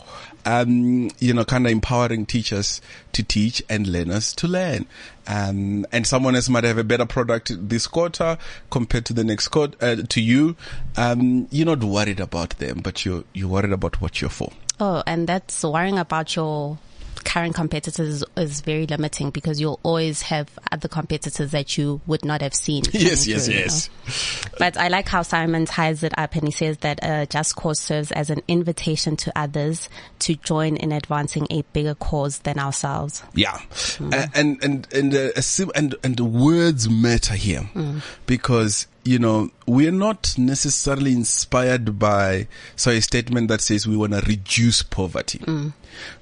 [0.47, 2.81] um, you know, kind of empowering teachers
[3.15, 4.87] to teach and learners to learn.
[5.27, 8.39] Um, and someone else might have a better product this quarter
[8.71, 10.55] compared to the next quarter, uh, to you.
[10.97, 14.53] Um, you're not worried about them, but you're, you're worried about what you're for.
[14.81, 16.79] Oh, and that's worrying about your
[17.25, 22.41] current competitors is, very limiting because you'll always have other competitors that you would not
[22.43, 22.83] have seen.
[22.93, 23.89] Yes, yes, through, you yes.
[23.89, 24.51] know.
[24.59, 27.81] But I like how Simon ties it up and he says that a just cause
[27.81, 29.89] serves as an invitation to others
[30.21, 33.23] to join in advancing a bigger cause than ourselves.
[33.35, 34.13] Yeah, mm.
[34.15, 38.03] A- and and and uh, and and the words matter here mm.
[38.27, 44.13] because you know we're not necessarily inspired by so a statement that says we want
[44.13, 45.41] to reduce poverty,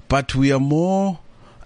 [0.07, 1.19] but we are more.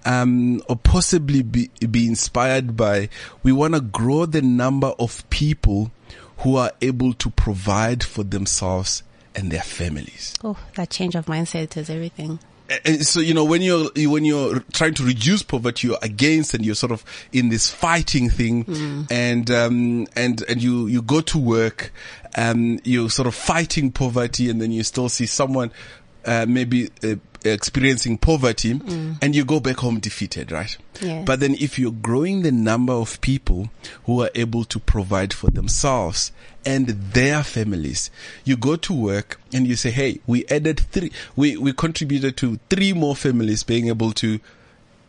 [0.06, 3.08] Um, or possibly be, be inspired by,
[3.42, 5.92] we want to grow the number of people
[6.40, 9.02] who are able to provide for themselves
[9.34, 10.34] and their families.
[10.44, 12.40] Oh, that change of mindset is everything.
[12.86, 16.66] And so you know when you're when you're trying to reduce poverty, you're against and
[16.66, 21.38] you're sort of in this fighting thing, and um and and you you go to
[21.38, 21.92] work,
[22.38, 25.72] um you're sort of fighting poverty, and then you still see someone,
[26.26, 26.90] uh, maybe.
[27.04, 29.18] Uh, experiencing poverty mm.
[29.22, 31.26] and you go back home defeated right Yes.
[31.26, 33.70] but then if you're growing the number of people
[34.06, 36.32] who are able to provide for themselves
[36.66, 38.10] and their families,
[38.46, 42.58] you go to work and you say, Hey, we added three, we, we contributed to
[42.70, 44.40] three more families being able to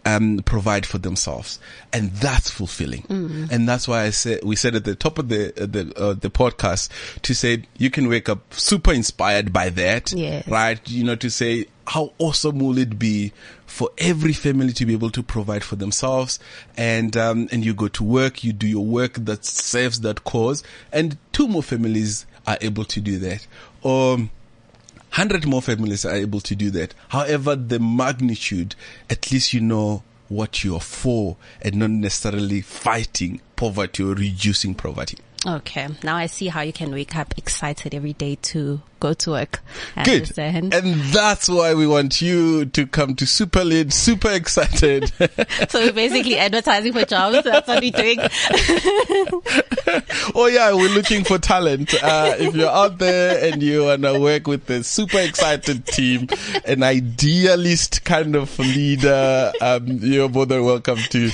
[0.07, 1.59] um, provide for themselves,
[1.93, 3.05] and that's fulfilling.
[3.51, 6.15] And that's why I said we said at the top of the uh, the uh,
[6.15, 6.89] the podcast
[7.23, 10.47] to say you can wake up super inspired by that, Yes.
[10.49, 10.81] right?
[10.91, 13.33] You know, to say how awesome will it be
[13.67, 16.39] for every family to be able to provide for themselves,
[16.77, 20.63] and um, and you go to work, you do your work that serves that cause,
[20.93, 23.47] and two more families are able to do that,
[23.83, 24.19] or
[25.15, 26.93] 100 more families are able to do that.
[27.11, 28.75] However, the magnitude,
[29.09, 35.19] at least you know what you're for and not necessarily fighting poverty or reducing poverty.
[35.47, 35.89] Okay.
[36.03, 39.61] Now I see how you can wake up excited every day to go to work.
[39.97, 40.23] I Good.
[40.23, 40.73] understand.
[40.73, 45.09] And that's why we want you to come to SuperLead, super excited.
[45.69, 47.45] so we're basically advertising for jobs.
[47.45, 48.19] That's what we're doing.
[50.35, 51.93] oh yeah, we're looking for talent.
[52.03, 56.29] Uh, if you're out there and you want to work with the super excited team,
[56.65, 61.31] an idealist kind of leader, um, you're more than welcome to,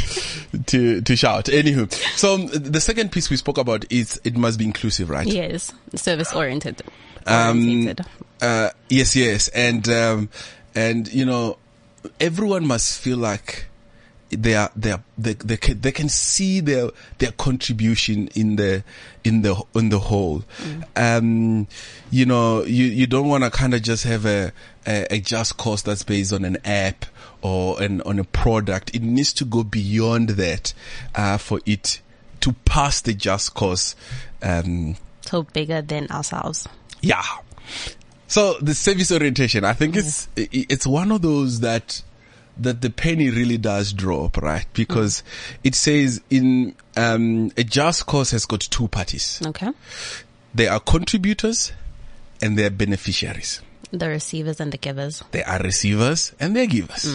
[0.67, 1.45] to, to shout.
[1.45, 5.27] Anywho, so the second piece we spoke about is it must be inclusive, right?
[5.27, 5.73] yes.
[5.95, 6.83] Service oriented.
[7.27, 7.95] Um,
[8.41, 10.31] Uh, yes, yes, and um,
[10.75, 11.59] and you know,
[12.19, 13.67] everyone must feel like
[14.31, 18.83] they are they are they they can, they can see their their contribution in the
[19.25, 20.45] in the in the whole.
[20.97, 21.67] Um,
[22.11, 24.53] you know, you you don't want to kind of just have a,
[24.87, 27.05] a a just cause that's based on an app
[27.43, 28.95] or an on a product.
[28.95, 30.73] It needs to go beyond that
[31.15, 32.01] uh, for it
[32.41, 33.95] to pass the just cause.
[34.43, 36.67] Um, So bigger than ourselves.
[37.03, 37.23] yeah.
[38.27, 42.03] So the service orientation, I think it's it's one of those that
[42.57, 44.67] that the penny really does drop, right?
[44.73, 45.23] Because
[45.65, 49.41] it says in um, a just cause has got two parties.
[49.47, 49.71] Okay.
[50.55, 51.73] They are contributors
[52.43, 53.63] and they are beneficiaries.
[53.93, 55.25] The receivers and the givers.
[55.33, 57.13] They are receivers and they're givers.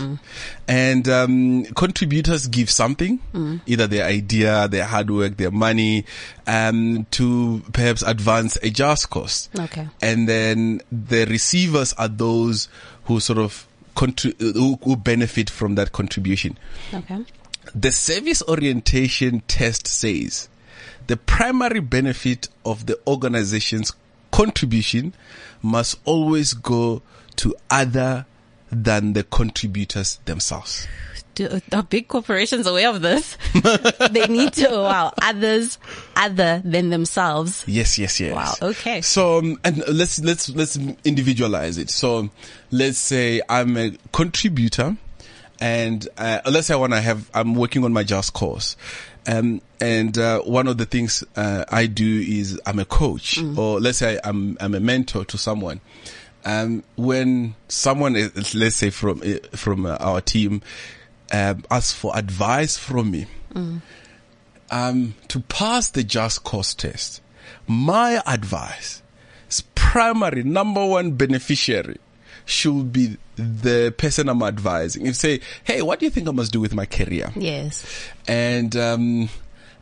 [0.67, 3.19] And um, contributors give something,
[3.65, 6.05] either their idea, their hard work, their money,
[6.45, 9.49] um, to perhaps advance a just cause.
[9.57, 9.87] Okay.
[10.01, 12.67] And then the receivers are those
[13.05, 16.57] who sort of contri- who, who benefit from that contribution.
[16.93, 17.23] Okay.
[17.73, 20.49] The service orientation test says
[21.07, 23.93] the primary benefit of the organization's
[24.31, 25.13] contribution
[25.65, 27.01] must always go
[27.37, 28.25] to other
[28.71, 30.87] than the contributors themselves.
[31.35, 33.37] Do, are big corporations aware of this?
[34.11, 35.77] they need to allow others
[36.15, 37.65] other than themselves.
[37.67, 38.33] Yes, yes, yes.
[38.33, 39.01] Wow, okay.
[39.01, 41.89] So, um, and let's, let's, let's individualize it.
[41.89, 42.29] So,
[42.71, 44.95] let's say I'm a contributor
[45.59, 48.77] and, uh, let's say I want to have, I'm working on my just cause.
[49.27, 53.79] Um, and, uh, one of the things, uh, I do is I'm a coach or
[53.79, 55.81] let's say I'm, I'm a mentor to someone.
[56.45, 60.61] Um, when someone is, let's say from, uh, from uh, our team,
[61.33, 63.25] um, asks for advice from me,
[64.69, 67.21] um, to pass the just cause test,
[67.67, 69.01] my advice
[69.49, 71.97] is primary number one beneficiary
[72.45, 75.07] should be the person I'm advising.
[75.07, 77.31] If say, hey, what do you think I must do with my career?
[77.35, 77.85] Yes.
[78.27, 79.29] And um,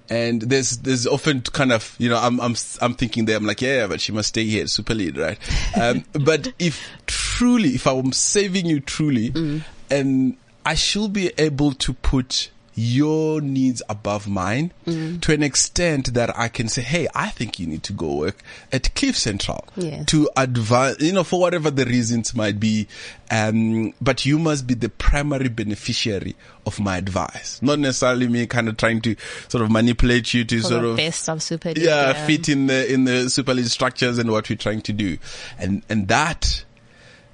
[0.09, 3.61] and there's there's often kind of you know I'm I'm I'm thinking there I'm like
[3.61, 5.37] yeah, but she must stay here SuperLead right
[5.81, 11.93] um, but if truly if I'm saving you truly and I should be able to
[11.93, 17.59] put your needs above mine to an extent that I can say, Hey, I think
[17.59, 20.05] you need to go work at Cliff Central Yes.
[20.07, 22.87] to advance, you know, for whatever the reasons might be.
[23.31, 28.67] Um, but you must be the primary beneficiary of my advice, not necessarily me kind
[28.69, 29.15] of trying to
[29.49, 32.67] sort of manipulate you to For sort the of best of SuperLead, yeah, fit in
[32.67, 35.17] the in the SuperLead structures and what we're trying to do,
[35.57, 36.63] and and that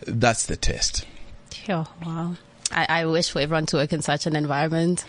[0.05, 1.05] that's the test.
[1.53, 1.85] Sure.
[2.05, 2.35] Wow.
[2.71, 5.05] I, I wish for everyone to work in such an environment.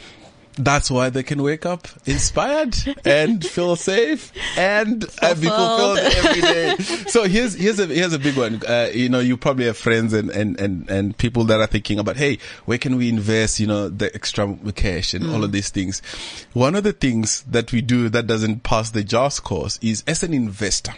[0.59, 6.41] That's why they can wake up inspired and feel safe and uh, be fulfilled every
[6.41, 6.77] day.
[7.09, 8.61] So here's here's a here's a big one.
[8.67, 11.99] Uh, you know, you probably have friends and, and and and people that are thinking
[11.99, 13.61] about, hey, where can we invest?
[13.61, 16.03] You know, the extra cash and all of these things.
[16.53, 20.23] One of the things that we do that doesn't pass the just cause is as
[20.25, 20.95] an investor,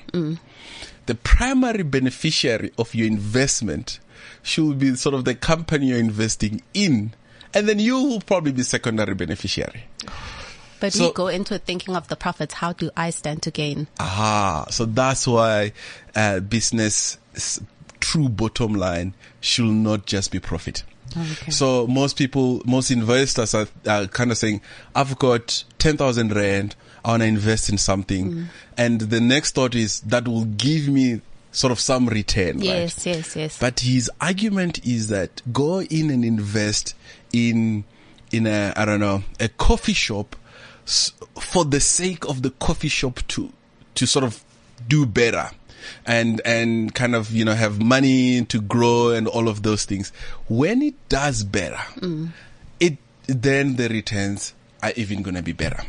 [1.07, 4.01] the primary beneficiary of your investment
[4.43, 7.13] should be sort of the company you're investing in.
[7.55, 9.85] And then you will probably be secondary beneficiary.
[10.81, 12.55] But So- we go into thinking of the profits.
[12.55, 13.87] How do I stand to gain?
[14.01, 14.67] Aha.
[14.71, 15.73] So that's why,
[16.17, 17.19] uh, business
[18.01, 20.83] true bottom line should not just be profit.
[21.17, 21.51] Okay.
[21.51, 24.61] So most people, most investors are, are kind of saying,
[24.95, 26.75] I've got 10,000 rand.
[27.05, 28.49] I want to invest in something.
[28.77, 31.21] And the next thought is that will give me
[31.53, 32.57] sort of some return.
[32.57, 32.65] right?
[32.65, 33.59] Yes, yes, yes.
[33.59, 36.95] But his argument is that go in and invest
[37.33, 37.85] in
[38.33, 40.35] in a I don't know a coffee shop
[40.85, 43.53] for the sake of the coffee shop to
[43.95, 44.43] to sort of
[44.89, 45.51] do better
[46.07, 50.13] and and kind of you know have money to grow and all of those things.
[50.49, 52.31] When it does better, mm.
[52.81, 55.85] it then the returns are even going to be better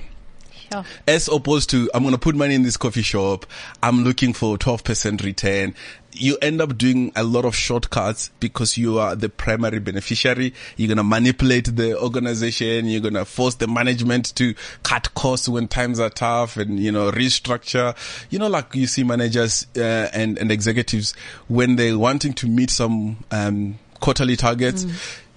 [0.73, 0.86] sure.
[1.07, 3.45] as opposed to I'm going to put money in this coffee shop.
[3.81, 5.75] I'm looking for 12% return.
[6.15, 10.53] You end up doing a lot of shortcuts because you are the primary beneficiary.
[10.77, 12.86] You're going to manipulate the organization.
[12.86, 16.91] You're going to force the management to cut costs when times are tough and, you
[16.91, 17.95] know, restructure.
[18.29, 21.15] You know, like you see managers, uh, and, and executives
[21.47, 24.86] when they're wanting to meet some, um, quarterly targets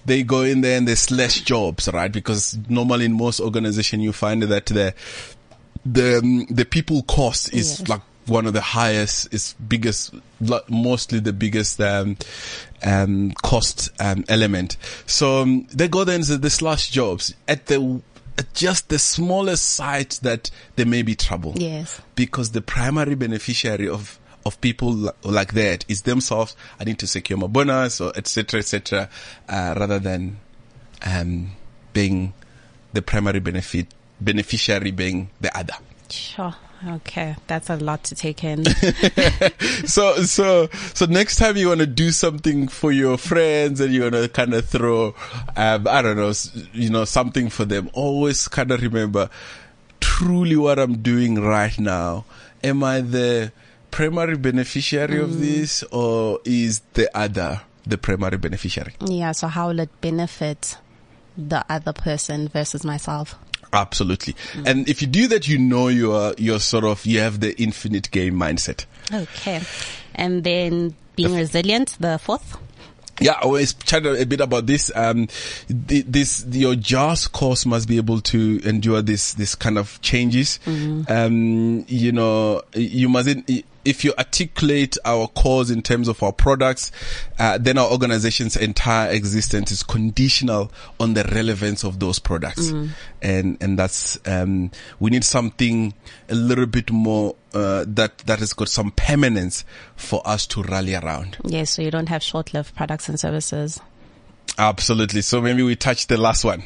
[0.07, 2.11] they go in there and they slash jobs, right?
[2.11, 4.93] Because normally in most organization you find that the
[5.85, 7.87] the um, the people cost is Yes.
[7.89, 10.13] like one of the highest, is biggest,
[10.67, 12.17] mostly the biggest um,
[12.83, 14.75] um, cost um, element.
[15.05, 18.01] So um, they go there and they slash jobs at the
[18.37, 21.99] at just the smallest site that there may be trouble Yes.
[22.15, 26.55] because the primary beneficiary of of people like that is themselves.
[26.79, 28.59] I need to secure my bonus or etc.
[28.59, 29.09] etc.
[29.47, 30.39] Uh, rather than
[31.05, 31.51] um,
[31.93, 32.33] being
[32.93, 33.87] the primary benefit
[34.19, 35.75] beneficiary being the other.
[36.09, 36.55] Sure.
[36.85, 37.35] Okay.
[37.47, 38.65] That's a lot to take in.
[39.85, 44.03] so so so next time you want to do something for your friends and you
[44.03, 45.15] want to kind of throw
[45.55, 46.33] um i don't know
[46.73, 49.29] you know something for them always kind of remember
[49.99, 52.25] truly what i'm doing right now
[52.63, 53.51] am i the
[53.97, 59.31] primary beneficiary of this or is the other the primary beneficiary yeah.
[59.31, 60.77] So how will it benefit
[61.37, 63.35] the other person versus myself?
[63.73, 64.33] absolutely
[64.65, 68.09] and if you do that you know you're you're sort of you have the infinite
[68.11, 69.61] game mindset Okay.
[70.15, 72.57] And then Being resilient, the fourth.
[73.19, 74.91] Yeah, I always chat a bit about this.
[74.93, 75.27] Um,
[75.87, 80.59] th- this your just cause must be able to endure this this kind of changes.
[80.67, 83.49] Um, you know, you mustn't.
[83.87, 86.91] If you articulate our cause in terms of our products,
[87.39, 92.69] uh, then our organization's entire existence is conditional on the relevance of those products,
[93.21, 95.93] and and that's um, we need something
[96.29, 99.63] a little bit more uh, that that has got some permanence
[99.95, 101.37] for us to rally around.
[101.45, 103.79] Yes, so you don't have short-lived products and services.
[104.57, 105.21] Absolutely.
[105.21, 106.63] So maybe we touch the last one.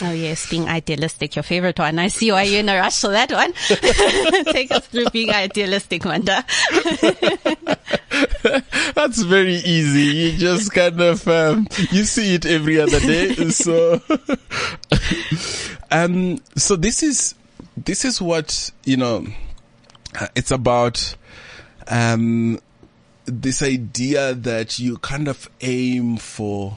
[0.00, 1.98] Oh yes, being idealistic, your favorite one.
[1.98, 3.52] I see why you're in a rush for that one.
[4.52, 6.44] Take us through being idealistic, Maanda.
[8.94, 10.02] That's very easy.
[10.02, 13.34] You just kind of um, you see it every other day.
[13.50, 14.00] So,
[15.90, 17.34] um, so this is
[17.76, 19.26] this is what you know.
[20.36, 21.16] It's about
[21.88, 22.60] um,
[23.26, 26.76] this idea that you kind of aim for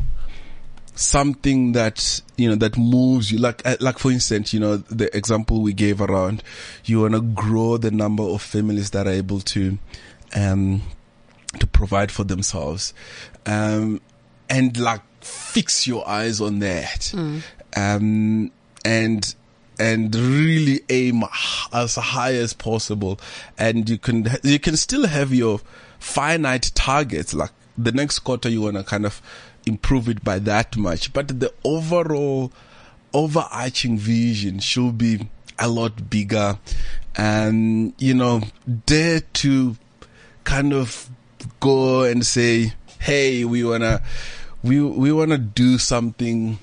[1.01, 3.39] something that you know that moves you.
[3.39, 6.43] Like uh, like for instance you know the example we gave around
[6.85, 9.77] you want to grow the number of families that are able to
[10.35, 10.81] um
[11.59, 12.93] to provide for themselves
[13.45, 13.99] um
[14.49, 17.13] and like fix your eyes on that.
[17.75, 18.51] Um
[18.83, 19.35] and
[19.79, 21.23] and really aim
[21.73, 23.19] as high as possible.
[23.57, 25.59] And you can you can still have your
[25.99, 27.33] finite targets.
[27.33, 29.21] Like the next quarter you want to kind of
[29.65, 32.51] improve it by that much but the overall
[33.13, 35.27] overarching vision should be
[35.59, 36.57] a lot bigger
[37.15, 38.41] and you know
[38.85, 39.75] dare to
[40.43, 41.09] kind of
[41.59, 44.01] go and say hey we want to
[44.63, 46.57] we we want to do something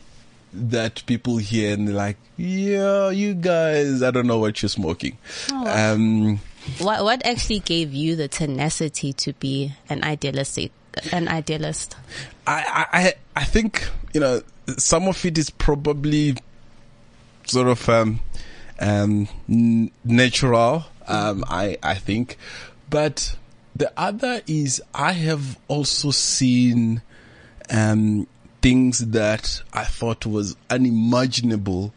[0.53, 5.17] that people hear and they're like yeah you guys i don't know what you're smoking.
[5.53, 6.41] Um
[6.81, 10.71] What what actually gave you the tenacity to be an idealistic
[11.13, 11.97] an idealist?
[12.47, 14.43] I, I, I- think, you know,
[14.77, 16.37] some of it is probably
[17.47, 18.21] sort of, um,
[18.79, 19.29] um,
[20.05, 22.37] natural, um, I, I think.
[22.91, 23.37] But
[23.75, 27.03] the other is I have also seen,
[27.71, 28.27] um,
[28.61, 31.93] things that I thought was unimaginable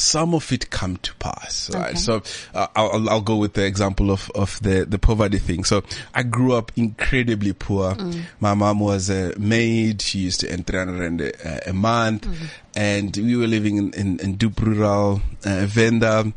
[0.00, 1.90] some of it come to pass, right?
[1.90, 1.96] Okay.
[1.98, 2.22] So
[2.54, 5.64] uh, I'll, I'll go with the example of, of the, the poverty thing.
[5.64, 5.82] So
[6.14, 7.96] I grew up incredibly poor.
[8.40, 10.00] My mom was a maid.
[10.02, 12.26] She used to earn 300 a, a month
[12.74, 16.32] and we were living in, in, in Dupe Rural, uh, Venda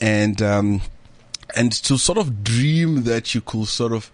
[0.00, 0.80] and, um,
[1.56, 4.10] and to sort of dream that you could sort of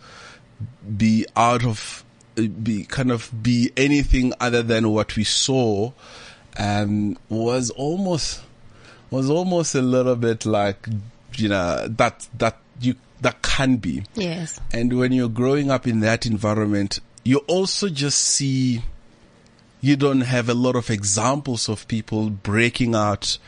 [0.97, 2.05] be out of
[2.39, 5.91] uh, be kind of be anything other than what we saw
[6.59, 8.41] um was almost
[9.13, 10.89] was almost a little bit like
[11.37, 14.59] you know that that you that can be Yes.
[14.73, 18.83] and when you're growing up in that environment you also just see
[19.81, 23.39] you don't have a lot of examples of people breaking out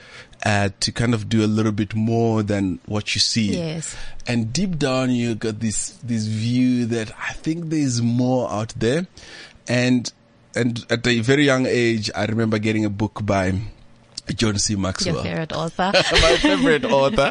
[0.45, 3.55] uh, to kind of do a little bit more than what you see.
[3.57, 3.95] Yes.
[4.27, 8.75] And deep down, you got this this view that I think there is more out
[8.77, 9.07] there,
[9.69, 10.13] and
[10.57, 13.55] and at a very young age, I remember getting a book by
[14.33, 14.75] John C.
[14.75, 15.93] Maxwell Your favorite author.
[15.95, 17.31] my favorite author.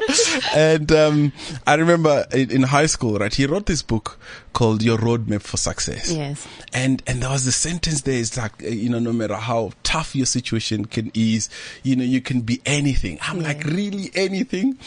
[0.55, 1.33] And um,
[1.65, 3.33] I remember in, high school, right?
[3.33, 4.19] He wrote this book
[4.53, 6.11] called Your Roadmap for Success.
[6.11, 6.47] yes.
[6.71, 8.19] And and there was a sentence there.
[8.19, 11.49] It's like uh, you know, no matter how tough your situation can is,
[11.81, 13.17] you know, you can be anything.
[13.21, 14.77] I'm like really anything.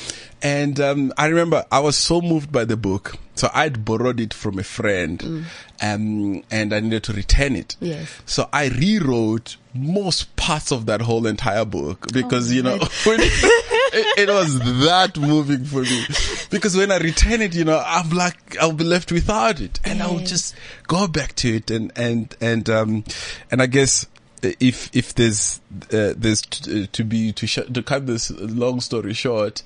[0.42, 4.34] And um, I remember I was so moved by the book, so I'd borrowed it
[4.34, 5.46] from a friend,
[5.82, 7.76] um, and I needed to return it.
[7.80, 8.20] Yes.
[8.26, 14.18] So I rewrote most parts of that whole entire book because you know when it,
[14.18, 16.04] it was that moving for me.
[16.50, 20.02] Because when I return it, you know, I'm like I'll be left without it, and
[20.02, 20.54] I'll just
[20.86, 23.04] go back to it and and and um
[23.50, 24.06] and I guess
[24.42, 25.60] if if there's
[25.92, 29.62] uh, there's t- uh, to be to sh- to cut this long story short,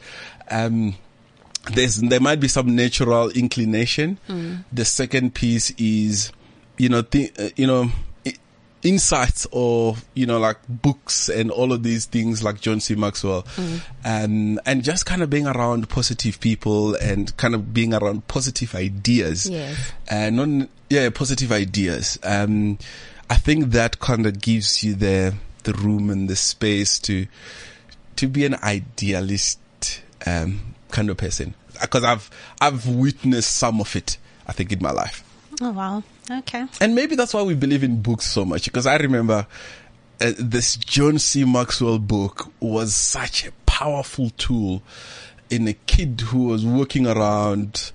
[0.51, 0.95] um
[1.75, 4.19] there's there might be some natural inclination.
[4.73, 6.33] The second piece is,
[6.79, 7.91] you know, th- uh, you know,
[8.27, 8.35] i-
[8.83, 12.95] insights or you know, like books and all of these things, like John C.
[12.95, 13.45] Maxwell,
[14.05, 18.75] um, and just kind of being around positive people and kind of being around positive
[18.75, 19.49] ideas.
[19.49, 19.77] Yes.
[20.11, 22.19] Non, yeah, positive ideas.
[22.23, 22.79] Um,
[23.29, 25.35] I think that kind of gives you the
[25.65, 27.27] the room and the space to
[28.17, 29.59] to be an idealist
[30.27, 30.61] um,
[30.91, 34.18] kind of person because I've I've witnessed some of it.
[34.47, 35.23] I think in my life,
[35.61, 36.03] Oh wow.
[36.31, 36.64] Okay.
[36.81, 38.64] and maybe that's why we believe in books so much.
[38.64, 39.47] Because I remember
[40.21, 41.45] uh, this John C.
[41.45, 44.83] Maxwell book was such a powerful tool
[45.51, 47.93] in a kid who was walking around,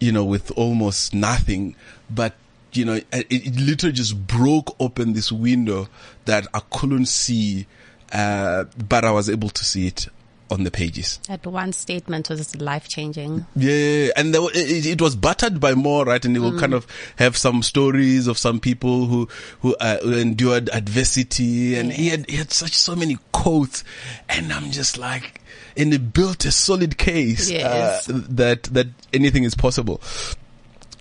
[0.00, 1.76] you know, with almost nothing,
[2.10, 2.34] but
[2.72, 5.88] you know, it, it literally just broke open this window
[6.26, 7.66] that I couldn't see,
[8.12, 10.08] uh, but I was able to see it
[10.50, 11.18] on the pages.
[11.28, 13.46] That one statement was life changing.
[13.54, 16.24] Yeah, and there, it, it was buttered by more, right?
[16.24, 16.86] And it will kind of
[17.16, 19.28] have some stories of some people who
[19.60, 23.84] who, uh, who endured adversity, and he had he had such so many quotes,
[24.28, 25.40] and I'm just like,
[25.76, 28.08] and it built a solid case Yes.
[28.08, 30.00] uh, that that anything is possible.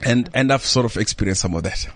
[0.03, 1.87] And and I've sort of experienced some of that.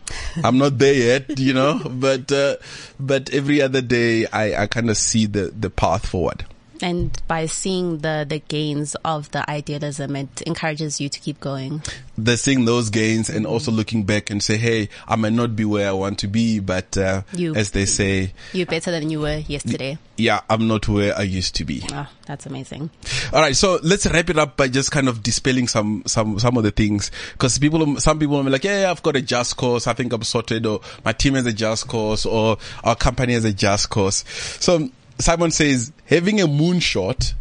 [0.43, 2.55] I'm not there yet, you know, but uh,
[2.99, 6.45] but every other day I, I kind of see the the path forward.
[6.81, 11.81] And by seeing the, the gains of the idealism, it encourages you to keep going.
[12.17, 15.65] they're seeing those gains and also looking back and say, Hey, I might not be
[15.65, 19.19] where I want to be, but, uh, You- as they say, You're better than you
[19.21, 19.97] were yesterday.
[20.17, 21.83] yeah, I'm not where I used to be.
[21.91, 22.89] Oh, that's amazing.
[23.33, 23.55] All right.
[23.55, 26.71] So let's wrap it up by just kind of dispelling some, some, some of the
[26.71, 27.11] things.
[27.37, 29.87] Cause people, some people are like, yeah, I've got a just cause.
[29.87, 33.45] I think I'm sorted or my team has a just cause or our company has
[33.45, 34.23] a just cause.
[34.59, 34.89] So
[35.21, 37.33] Simon says having a moonshot,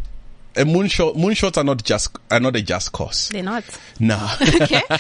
[0.57, 3.29] a moonshot, moonshots are not just, are not a just cause.
[3.29, 3.65] They're not.
[3.99, 4.17] No.
[4.41, 4.81] Okay.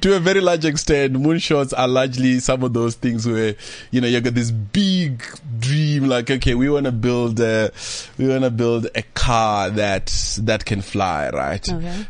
[0.00, 3.54] to a very large extent, moonshots are largely some of those things where,
[3.90, 5.22] you know, you got this big
[5.58, 7.70] dream, like, okay, we want to build a,
[8.18, 10.06] we want to build a car that,
[10.42, 11.66] that can fly, right?
[11.68, 12.06] okay.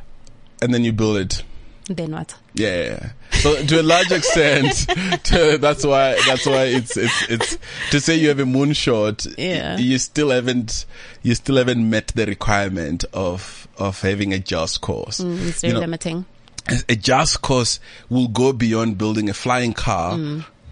[0.62, 1.42] And then you build it.
[1.86, 2.34] Then what?
[2.54, 3.10] Yeah.
[3.32, 4.72] So to a large extent,
[5.24, 7.58] to, that's why, that's why it's, it's, it's,
[7.90, 9.78] to say you have a moonshot, Yeah.
[9.78, 10.84] you still haven't,
[11.22, 15.18] you still haven't met the requirement of, of having a just cause.
[15.20, 16.24] Mm, it's You very know, limiting.
[16.68, 17.78] a- a just cause
[18.08, 20.18] will go beyond building a flying car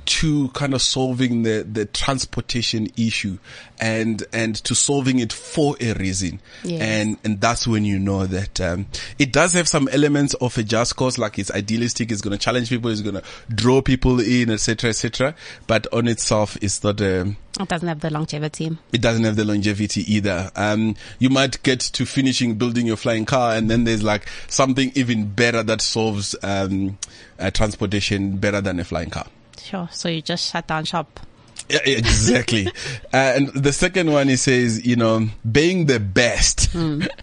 [0.09, 3.39] to kind of solving the, the transportation issue
[3.79, 6.41] and, and to solving it for a reason.
[6.65, 6.81] Yes.
[6.81, 8.87] And, and that's when you know that, um,
[9.19, 12.43] it does have some elements of a just cause, like it's idealistic, it's going to
[12.43, 13.23] challenge people, it's going to
[13.55, 15.35] draw people in, etc., etc.
[15.67, 18.79] But on itself, it's not a, It doesn't have the longevity.
[18.93, 20.51] it doesn't have the longevity either.
[20.57, 24.91] Um, you might get to finishing building your flying car and then there's like something
[24.95, 26.97] even better that solves, um,
[27.39, 29.27] uh, transportation better than a flying car.
[29.59, 29.89] Sure.
[29.93, 31.21] So you just shut down shop.
[31.69, 32.67] Yeah, exactly.
[33.13, 36.71] uh, and the second one, he says, you know, being the best,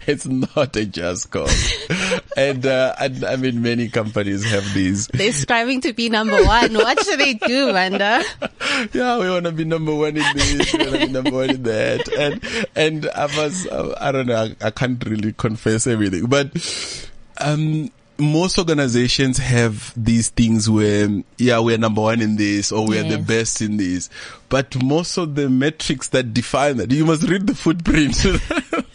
[0.06, 1.74] it's not a just cause.
[2.36, 5.08] and, uh, and, I mean, many companies have these.
[5.08, 6.74] They're striving to be number one.
[6.74, 8.22] What should they do, Maanda?
[8.94, 11.50] yeah, we want to be number one in this, we want to be number one
[11.50, 12.08] in that.
[12.08, 16.52] And, and I must, I don't know, I, I can't really confess everything, but,
[17.38, 23.04] um, most organizations have these things where, yeah, we're number one in this or we're
[23.04, 24.08] the best in this.
[24.48, 28.16] But most of the metrics that define that, you must read the footprint.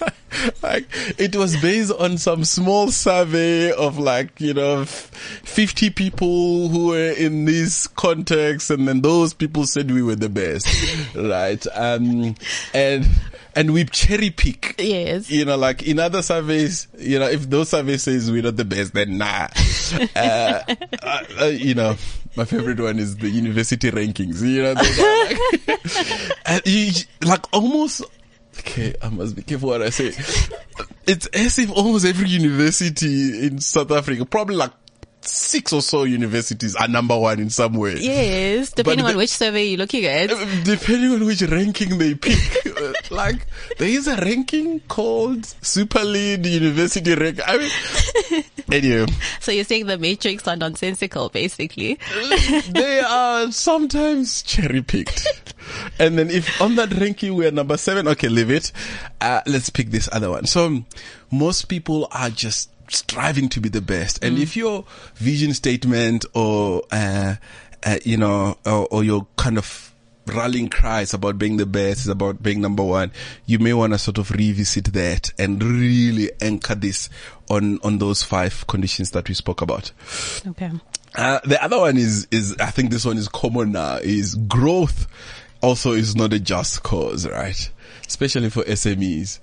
[0.63, 0.86] like,
[1.17, 7.11] it was based on some small survey of like, you know, 50 people who were
[7.11, 10.67] in this context and then those people said we were the best.
[11.15, 11.65] right.
[11.73, 12.36] Um,
[12.73, 13.07] and,
[13.55, 15.29] and we cherry pick Yes.
[15.29, 18.65] you know, like in other surveys, you know, if those surveys says we're not the
[18.65, 19.47] best, then nah.
[20.15, 20.59] uh,
[21.01, 21.95] uh, uh, you know,
[22.36, 24.41] my favorite one is the university rankings.
[24.41, 26.91] You know, like, and you,
[27.23, 28.03] like almost.
[28.60, 30.14] Okay, I must be careful what I say.
[31.08, 34.72] It's as if almost every university in South Africa, probably like
[35.26, 37.97] six or so universities are number one in some way.
[37.99, 38.72] Yes.
[38.72, 40.30] Depending the- on which survey you're looking at.
[40.63, 42.38] Depending on which ranking they pick,
[42.82, 43.45] uh, like
[43.78, 47.39] there is a ranking called SuperLead University Rank.
[47.45, 49.05] I mean, anyway,
[49.39, 51.99] So you're saying the matrix are nonsensical, basically.
[52.69, 55.28] they are sometimes cherry picked.
[55.99, 58.72] And then if on that ranking we're number seven, okay, leave it.
[59.22, 60.45] Uh, let's pick this other one.
[60.47, 60.84] So
[61.32, 64.24] most people are just striving to be the best.
[64.24, 64.86] And if your
[65.16, 67.36] vision statement or, uh,
[67.84, 69.94] uh, you know, or, or your kind of
[70.28, 73.12] rallying cries about being the best is about being number one,
[73.46, 77.10] you may want to sort of revisit that and really anchor this
[77.50, 79.92] on, on those five conditions that we spoke about.
[80.46, 80.72] Okay.
[81.16, 85.08] Uh, the other one is, is, I think this one is common now, is growth
[85.62, 87.70] also is not a just cause, right?
[88.12, 89.39] Especially for SMEs.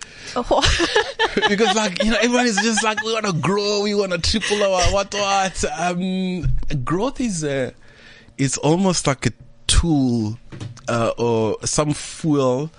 [1.49, 4.19] because like, you know, everyone is just like, we want to grow, we want to
[4.19, 5.65] triple our what what.
[5.79, 6.45] Um,
[6.85, 7.73] growth is a,
[8.37, 9.31] it's almost like a
[9.67, 10.39] tool,
[10.87, 12.71] uh, or some fuel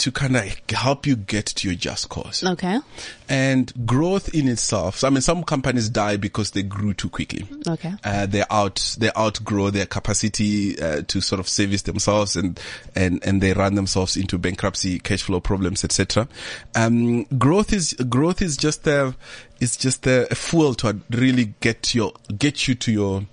[0.00, 2.42] to kind of help you get to your just cause.
[2.44, 2.80] Okay.
[3.28, 7.46] And growth in itself, so I mean, some companies die because they grew too quickly.
[7.68, 7.92] Okay.
[8.02, 12.58] Uh, they out, they outgrow their capacity, uh, to sort of service themselves and,
[12.96, 16.26] and, and they run themselves into bankruptcy, cash flow problems, etc.
[16.74, 19.14] Um, growth is, growth is just a,
[19.60, 23.26] it's just a, a fuel to really get your, get you to your,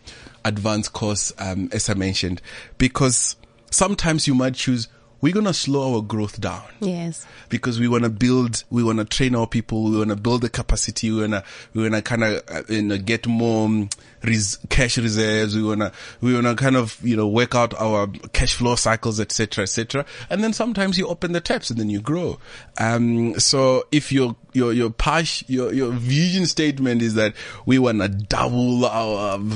[0.45, 2.41] advanced course, um, as I mentioned,
[2.77, 3.35] because
[3.69, 4.87] sometimes you might choose,
[5.21, 7.25] we're going to slow our growth down Yes.
[7.49, 10.41] because we want to build, we want to train our people, we want to build
[10.41, 11.43] the capacity, we want to,
[11.73, 13.89] we want to kind of, uh, you know, get more um,
[14.23, 15.91] res- cash reserves, we want to,
[16.21, 20.05] we want to kind of, you know, work out our cash flow cycles, etc., etc.
[20.29, 22.37] And then sometimes you open the taps and then you grow.
[22.77, 27.33] Um, so if your, your, your pash, your, your vision statement is that
[27.65, 29.53] we want to double our, um,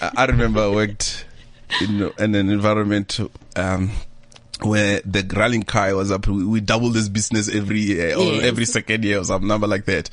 [0.00, 1.24] I remember I worked
[1.80, 3.18] in, in an environment,
[3.56, 3.90] um,
[4.64, 8.44] where the rallying cry was up, we, we double this business every year or Yes.
[8.44, 10.10] every second year or some number like that.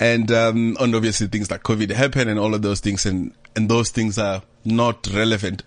[0.00, 3.68] And, um, and obviously things like COVID happen and all of those things and, and
[3.68, 5.62] those things are not relevant.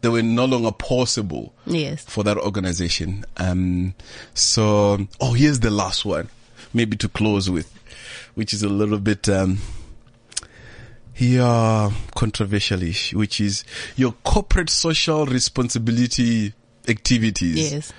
[0.00, 2.04] They were no longer possible Yes.
[2.04, 3.24] for that organization.
[3.36, 3.94] Um,
[4.34, 6.28] so, oh, here's the last one,
[6.72, 7.72] maybe to close with,
[8.34, 9.58] which is a little bit, um,
[11.16, 13.64] yeah, controversial-ish, which is
[13.96, 16.52] your corporate social responsibility
[16.88, 17.72] activities.
[17.72, 17.92] Yes.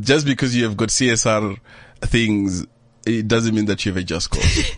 [0.00, 1.58] Just because you have got CSR
[2.02, 2.66] things,
[3.04, 4.76] it doesn't mean that you have a just cause.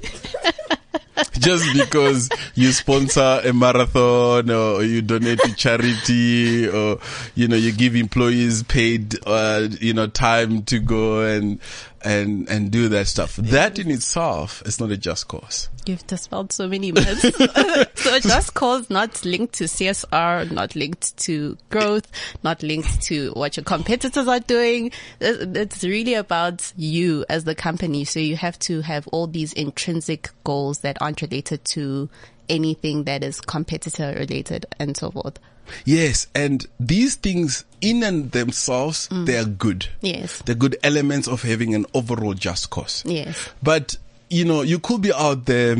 [1.38, 6.98] just because you sponsor a marathon or you donate to charity or,
[7.34, 11.60] you know, you give employees paid, uh, you know, time to go and,
[12.04, 13.36] and, and do that stuff.
[13.36, 15.68] That in itself is not a just cause.
[15.86, 17.22] You've dispelled so many myths.
[18.02, 22.10] so just cause not linked to CSR, not linked to growth,
[22.42, 24.92] not linked to what your competitors are doing.
[25.20, 28.04] It's it's really about you as the company.
[28.04, 32.08] So you have to have all these intrinsic goals that aren't related to
[32.48, 35.38] anything that is competitor related and so forth.
[35.84, 39.88] Yes, and these things in and themselves, they are good.
[40.00, 40.42] Yes.
[40.46, 43.02] They're good elements of having an overall just cause.
[43.06, 43.48] Yes.
[43.62, 43.96] But,
[44.30, 45.76] you know, you could be out there,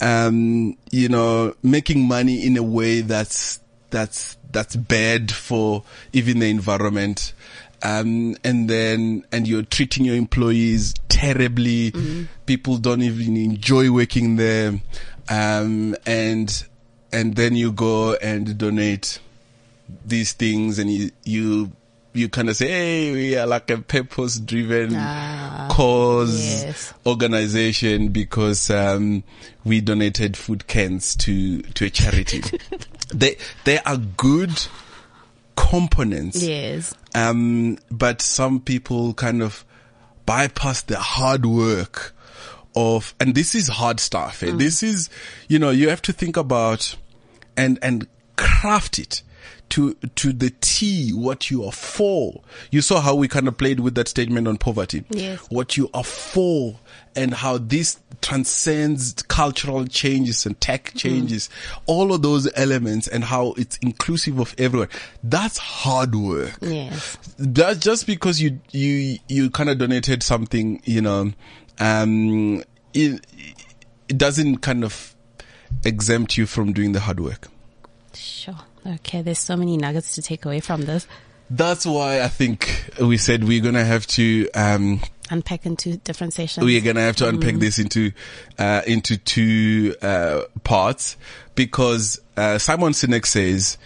[0.00, 3.60] um, you know, making money in a way that's,
[3.90, 7.32] that's, that's bad for even the environment.
[7.82, 11.94] Um, and then, and you're treating your employees terribly.
[12.44, 14.80] People don't even enjoy working there.
[15.30, 16.66] Um, and,
[17.12, 19.18] and then you go and donate
[20.04, 21.72] these things and you, you,
[22.12, 26.94] you kind of say, Hey, we are like a purpose driven Ah, cause yes.
[27.06, 29.22] organization because, um,
[29.64, 32.42] we donated food cans to, to a charity.
[33.14, 34.50] they, they are good
[35.56, 36.42] components.
[36.42, 36.94] Yes.
[37.14, 39.64] Um, but some people kind of
[40.26, 42.14] bypass the hard work
[42.96, 44.42] of, and this is hard stuff.
[44.42, 44.52] eh?
[44.54, 45.10] This is,
[45.48, 46.96] you know, you have to think about
[47.56, 48.06] and, and
[48.36, 49.22] craft it
[49.70, 52.40] to, to the T what you are for.
[52.70, 55.04] You saw how we kind of played with that statement on poverty.
[55.10, 55.40] Yes.
[55.50, 56.78] What you are for
[57.14, 61.50] and how this transcends cultural changes and tech changes,
[61.86, 64.88] all of those elements and how it's inclusive of everyone.
[65.22, 67.18] That's hard work Yes.
[67.38, 71.32] that's just because you you you kind of donated something you know
[71.80, 72.62] um
[72.94, 73.24] it,
[74.08, 75.14] it doesn't kind of
[75.84, 77.48] exempt you from doing the hard work
[78.14, 78.56] Sure.
[78.86, 79.20] Okay.
[79.22, 81.06] There's so many nuggets to take away from this.
[81.50, 85.00] that's why i think we said we're gonna have to um
[85.30, 86.64] Unpack into different sessions.
[86.64, 88.12] we're gonna have to unpack this into
[88.58, 91.16] uh into two uh parts
[91.54, 93.78] because uh simon sinek says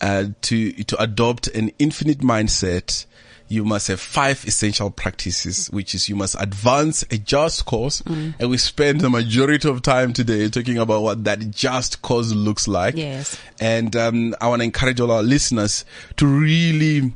[0.00, 3.04] uh to to adopt an infinite mindset
[3.48, 8.02] you must have five essential practices, which is you must advance a just cause.
[8.38, 12.68] And we spend the majority of time today talking about what that just cause looks
[12.68, 12.94] like.
[12.96, 13.38] Yes.
[13.60, 15.84] And um, I want to encourage all our listeners
[16.16, 17.12] to really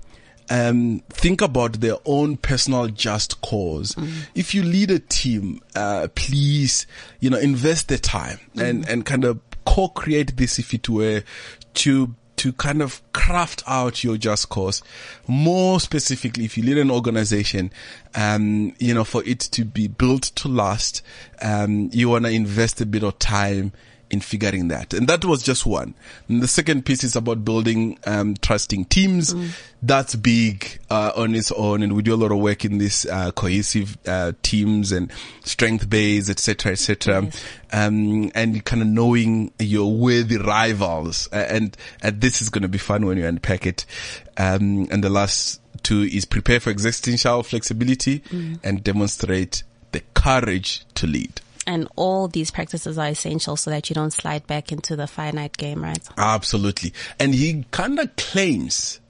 [0.51, 3.95] um, think about their own personal just cause.
[4.35, 6.87] If you lead a team, uh, please,
[7.21, 11.23] you know, invest the time and, and kind of co-create this if it were
[11.75, 14.83] to to kind of craft out your just cause.
[15.29, 17.71] More specifically, if you lead an organization,
[18.17, 21.03] um, you know, for it to be built to last,
[21.41, 23.73] um, you want to invest a bit of time
[24.13, 24.95] in figuring that.
[24.95, 25.95] And that was just one.
[26.29, 29.35] And the second piece is about building, um, trusting teams.
[29.83, 31.83] That's big, uh, on its own.
[31.83, 35.11] And we do a lot of work in this, uh, cohesive, uh, teams and
[35.45, 37.33] strength base, etc., cetera, et cetera.
[37.73, 41.29] Um, and kind of knowing your worthy rivals.
[41.33, 43.87] Uh, and, and this is going to be fun when you unpack it.
[44.37, 48.23] Um, and the last two is prepare for existential flexibility
[48.63, 51.41] and demonstrate the courage to lead.
[51.67, 55.57] And all these practices are essential so that you don't slide back into the finite
[55.57, 56.07] game, right?
[56.19, 56.93] Absolutely.
[57.21, 59.01] And he kind of claims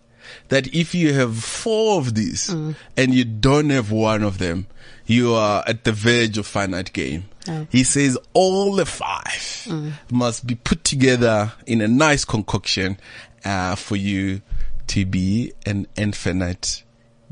[0.49, 4.67] that if you have four of these and you don't have one of them,
[5.07, 7.25] you are at the verge of finite game.
[7.49, 7.67] Oh.
[7.71, 9.67] He says all the five
[10.11, 12.99] must be put together in a nice concoction
[13.45, 14.43] uh, for you
[14.89, 16.83] to be an infinite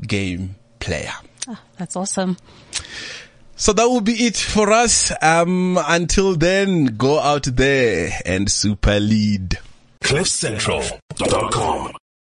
[0.05, 1.13] game player.
[1.47, 2.37] Ah, that's awesome.
[3.61, 5.11] So that will be it for us.
[5.21, 9.59] Um, until then, go out there and super lead.
[10.03, 11.93] CliffCentral.com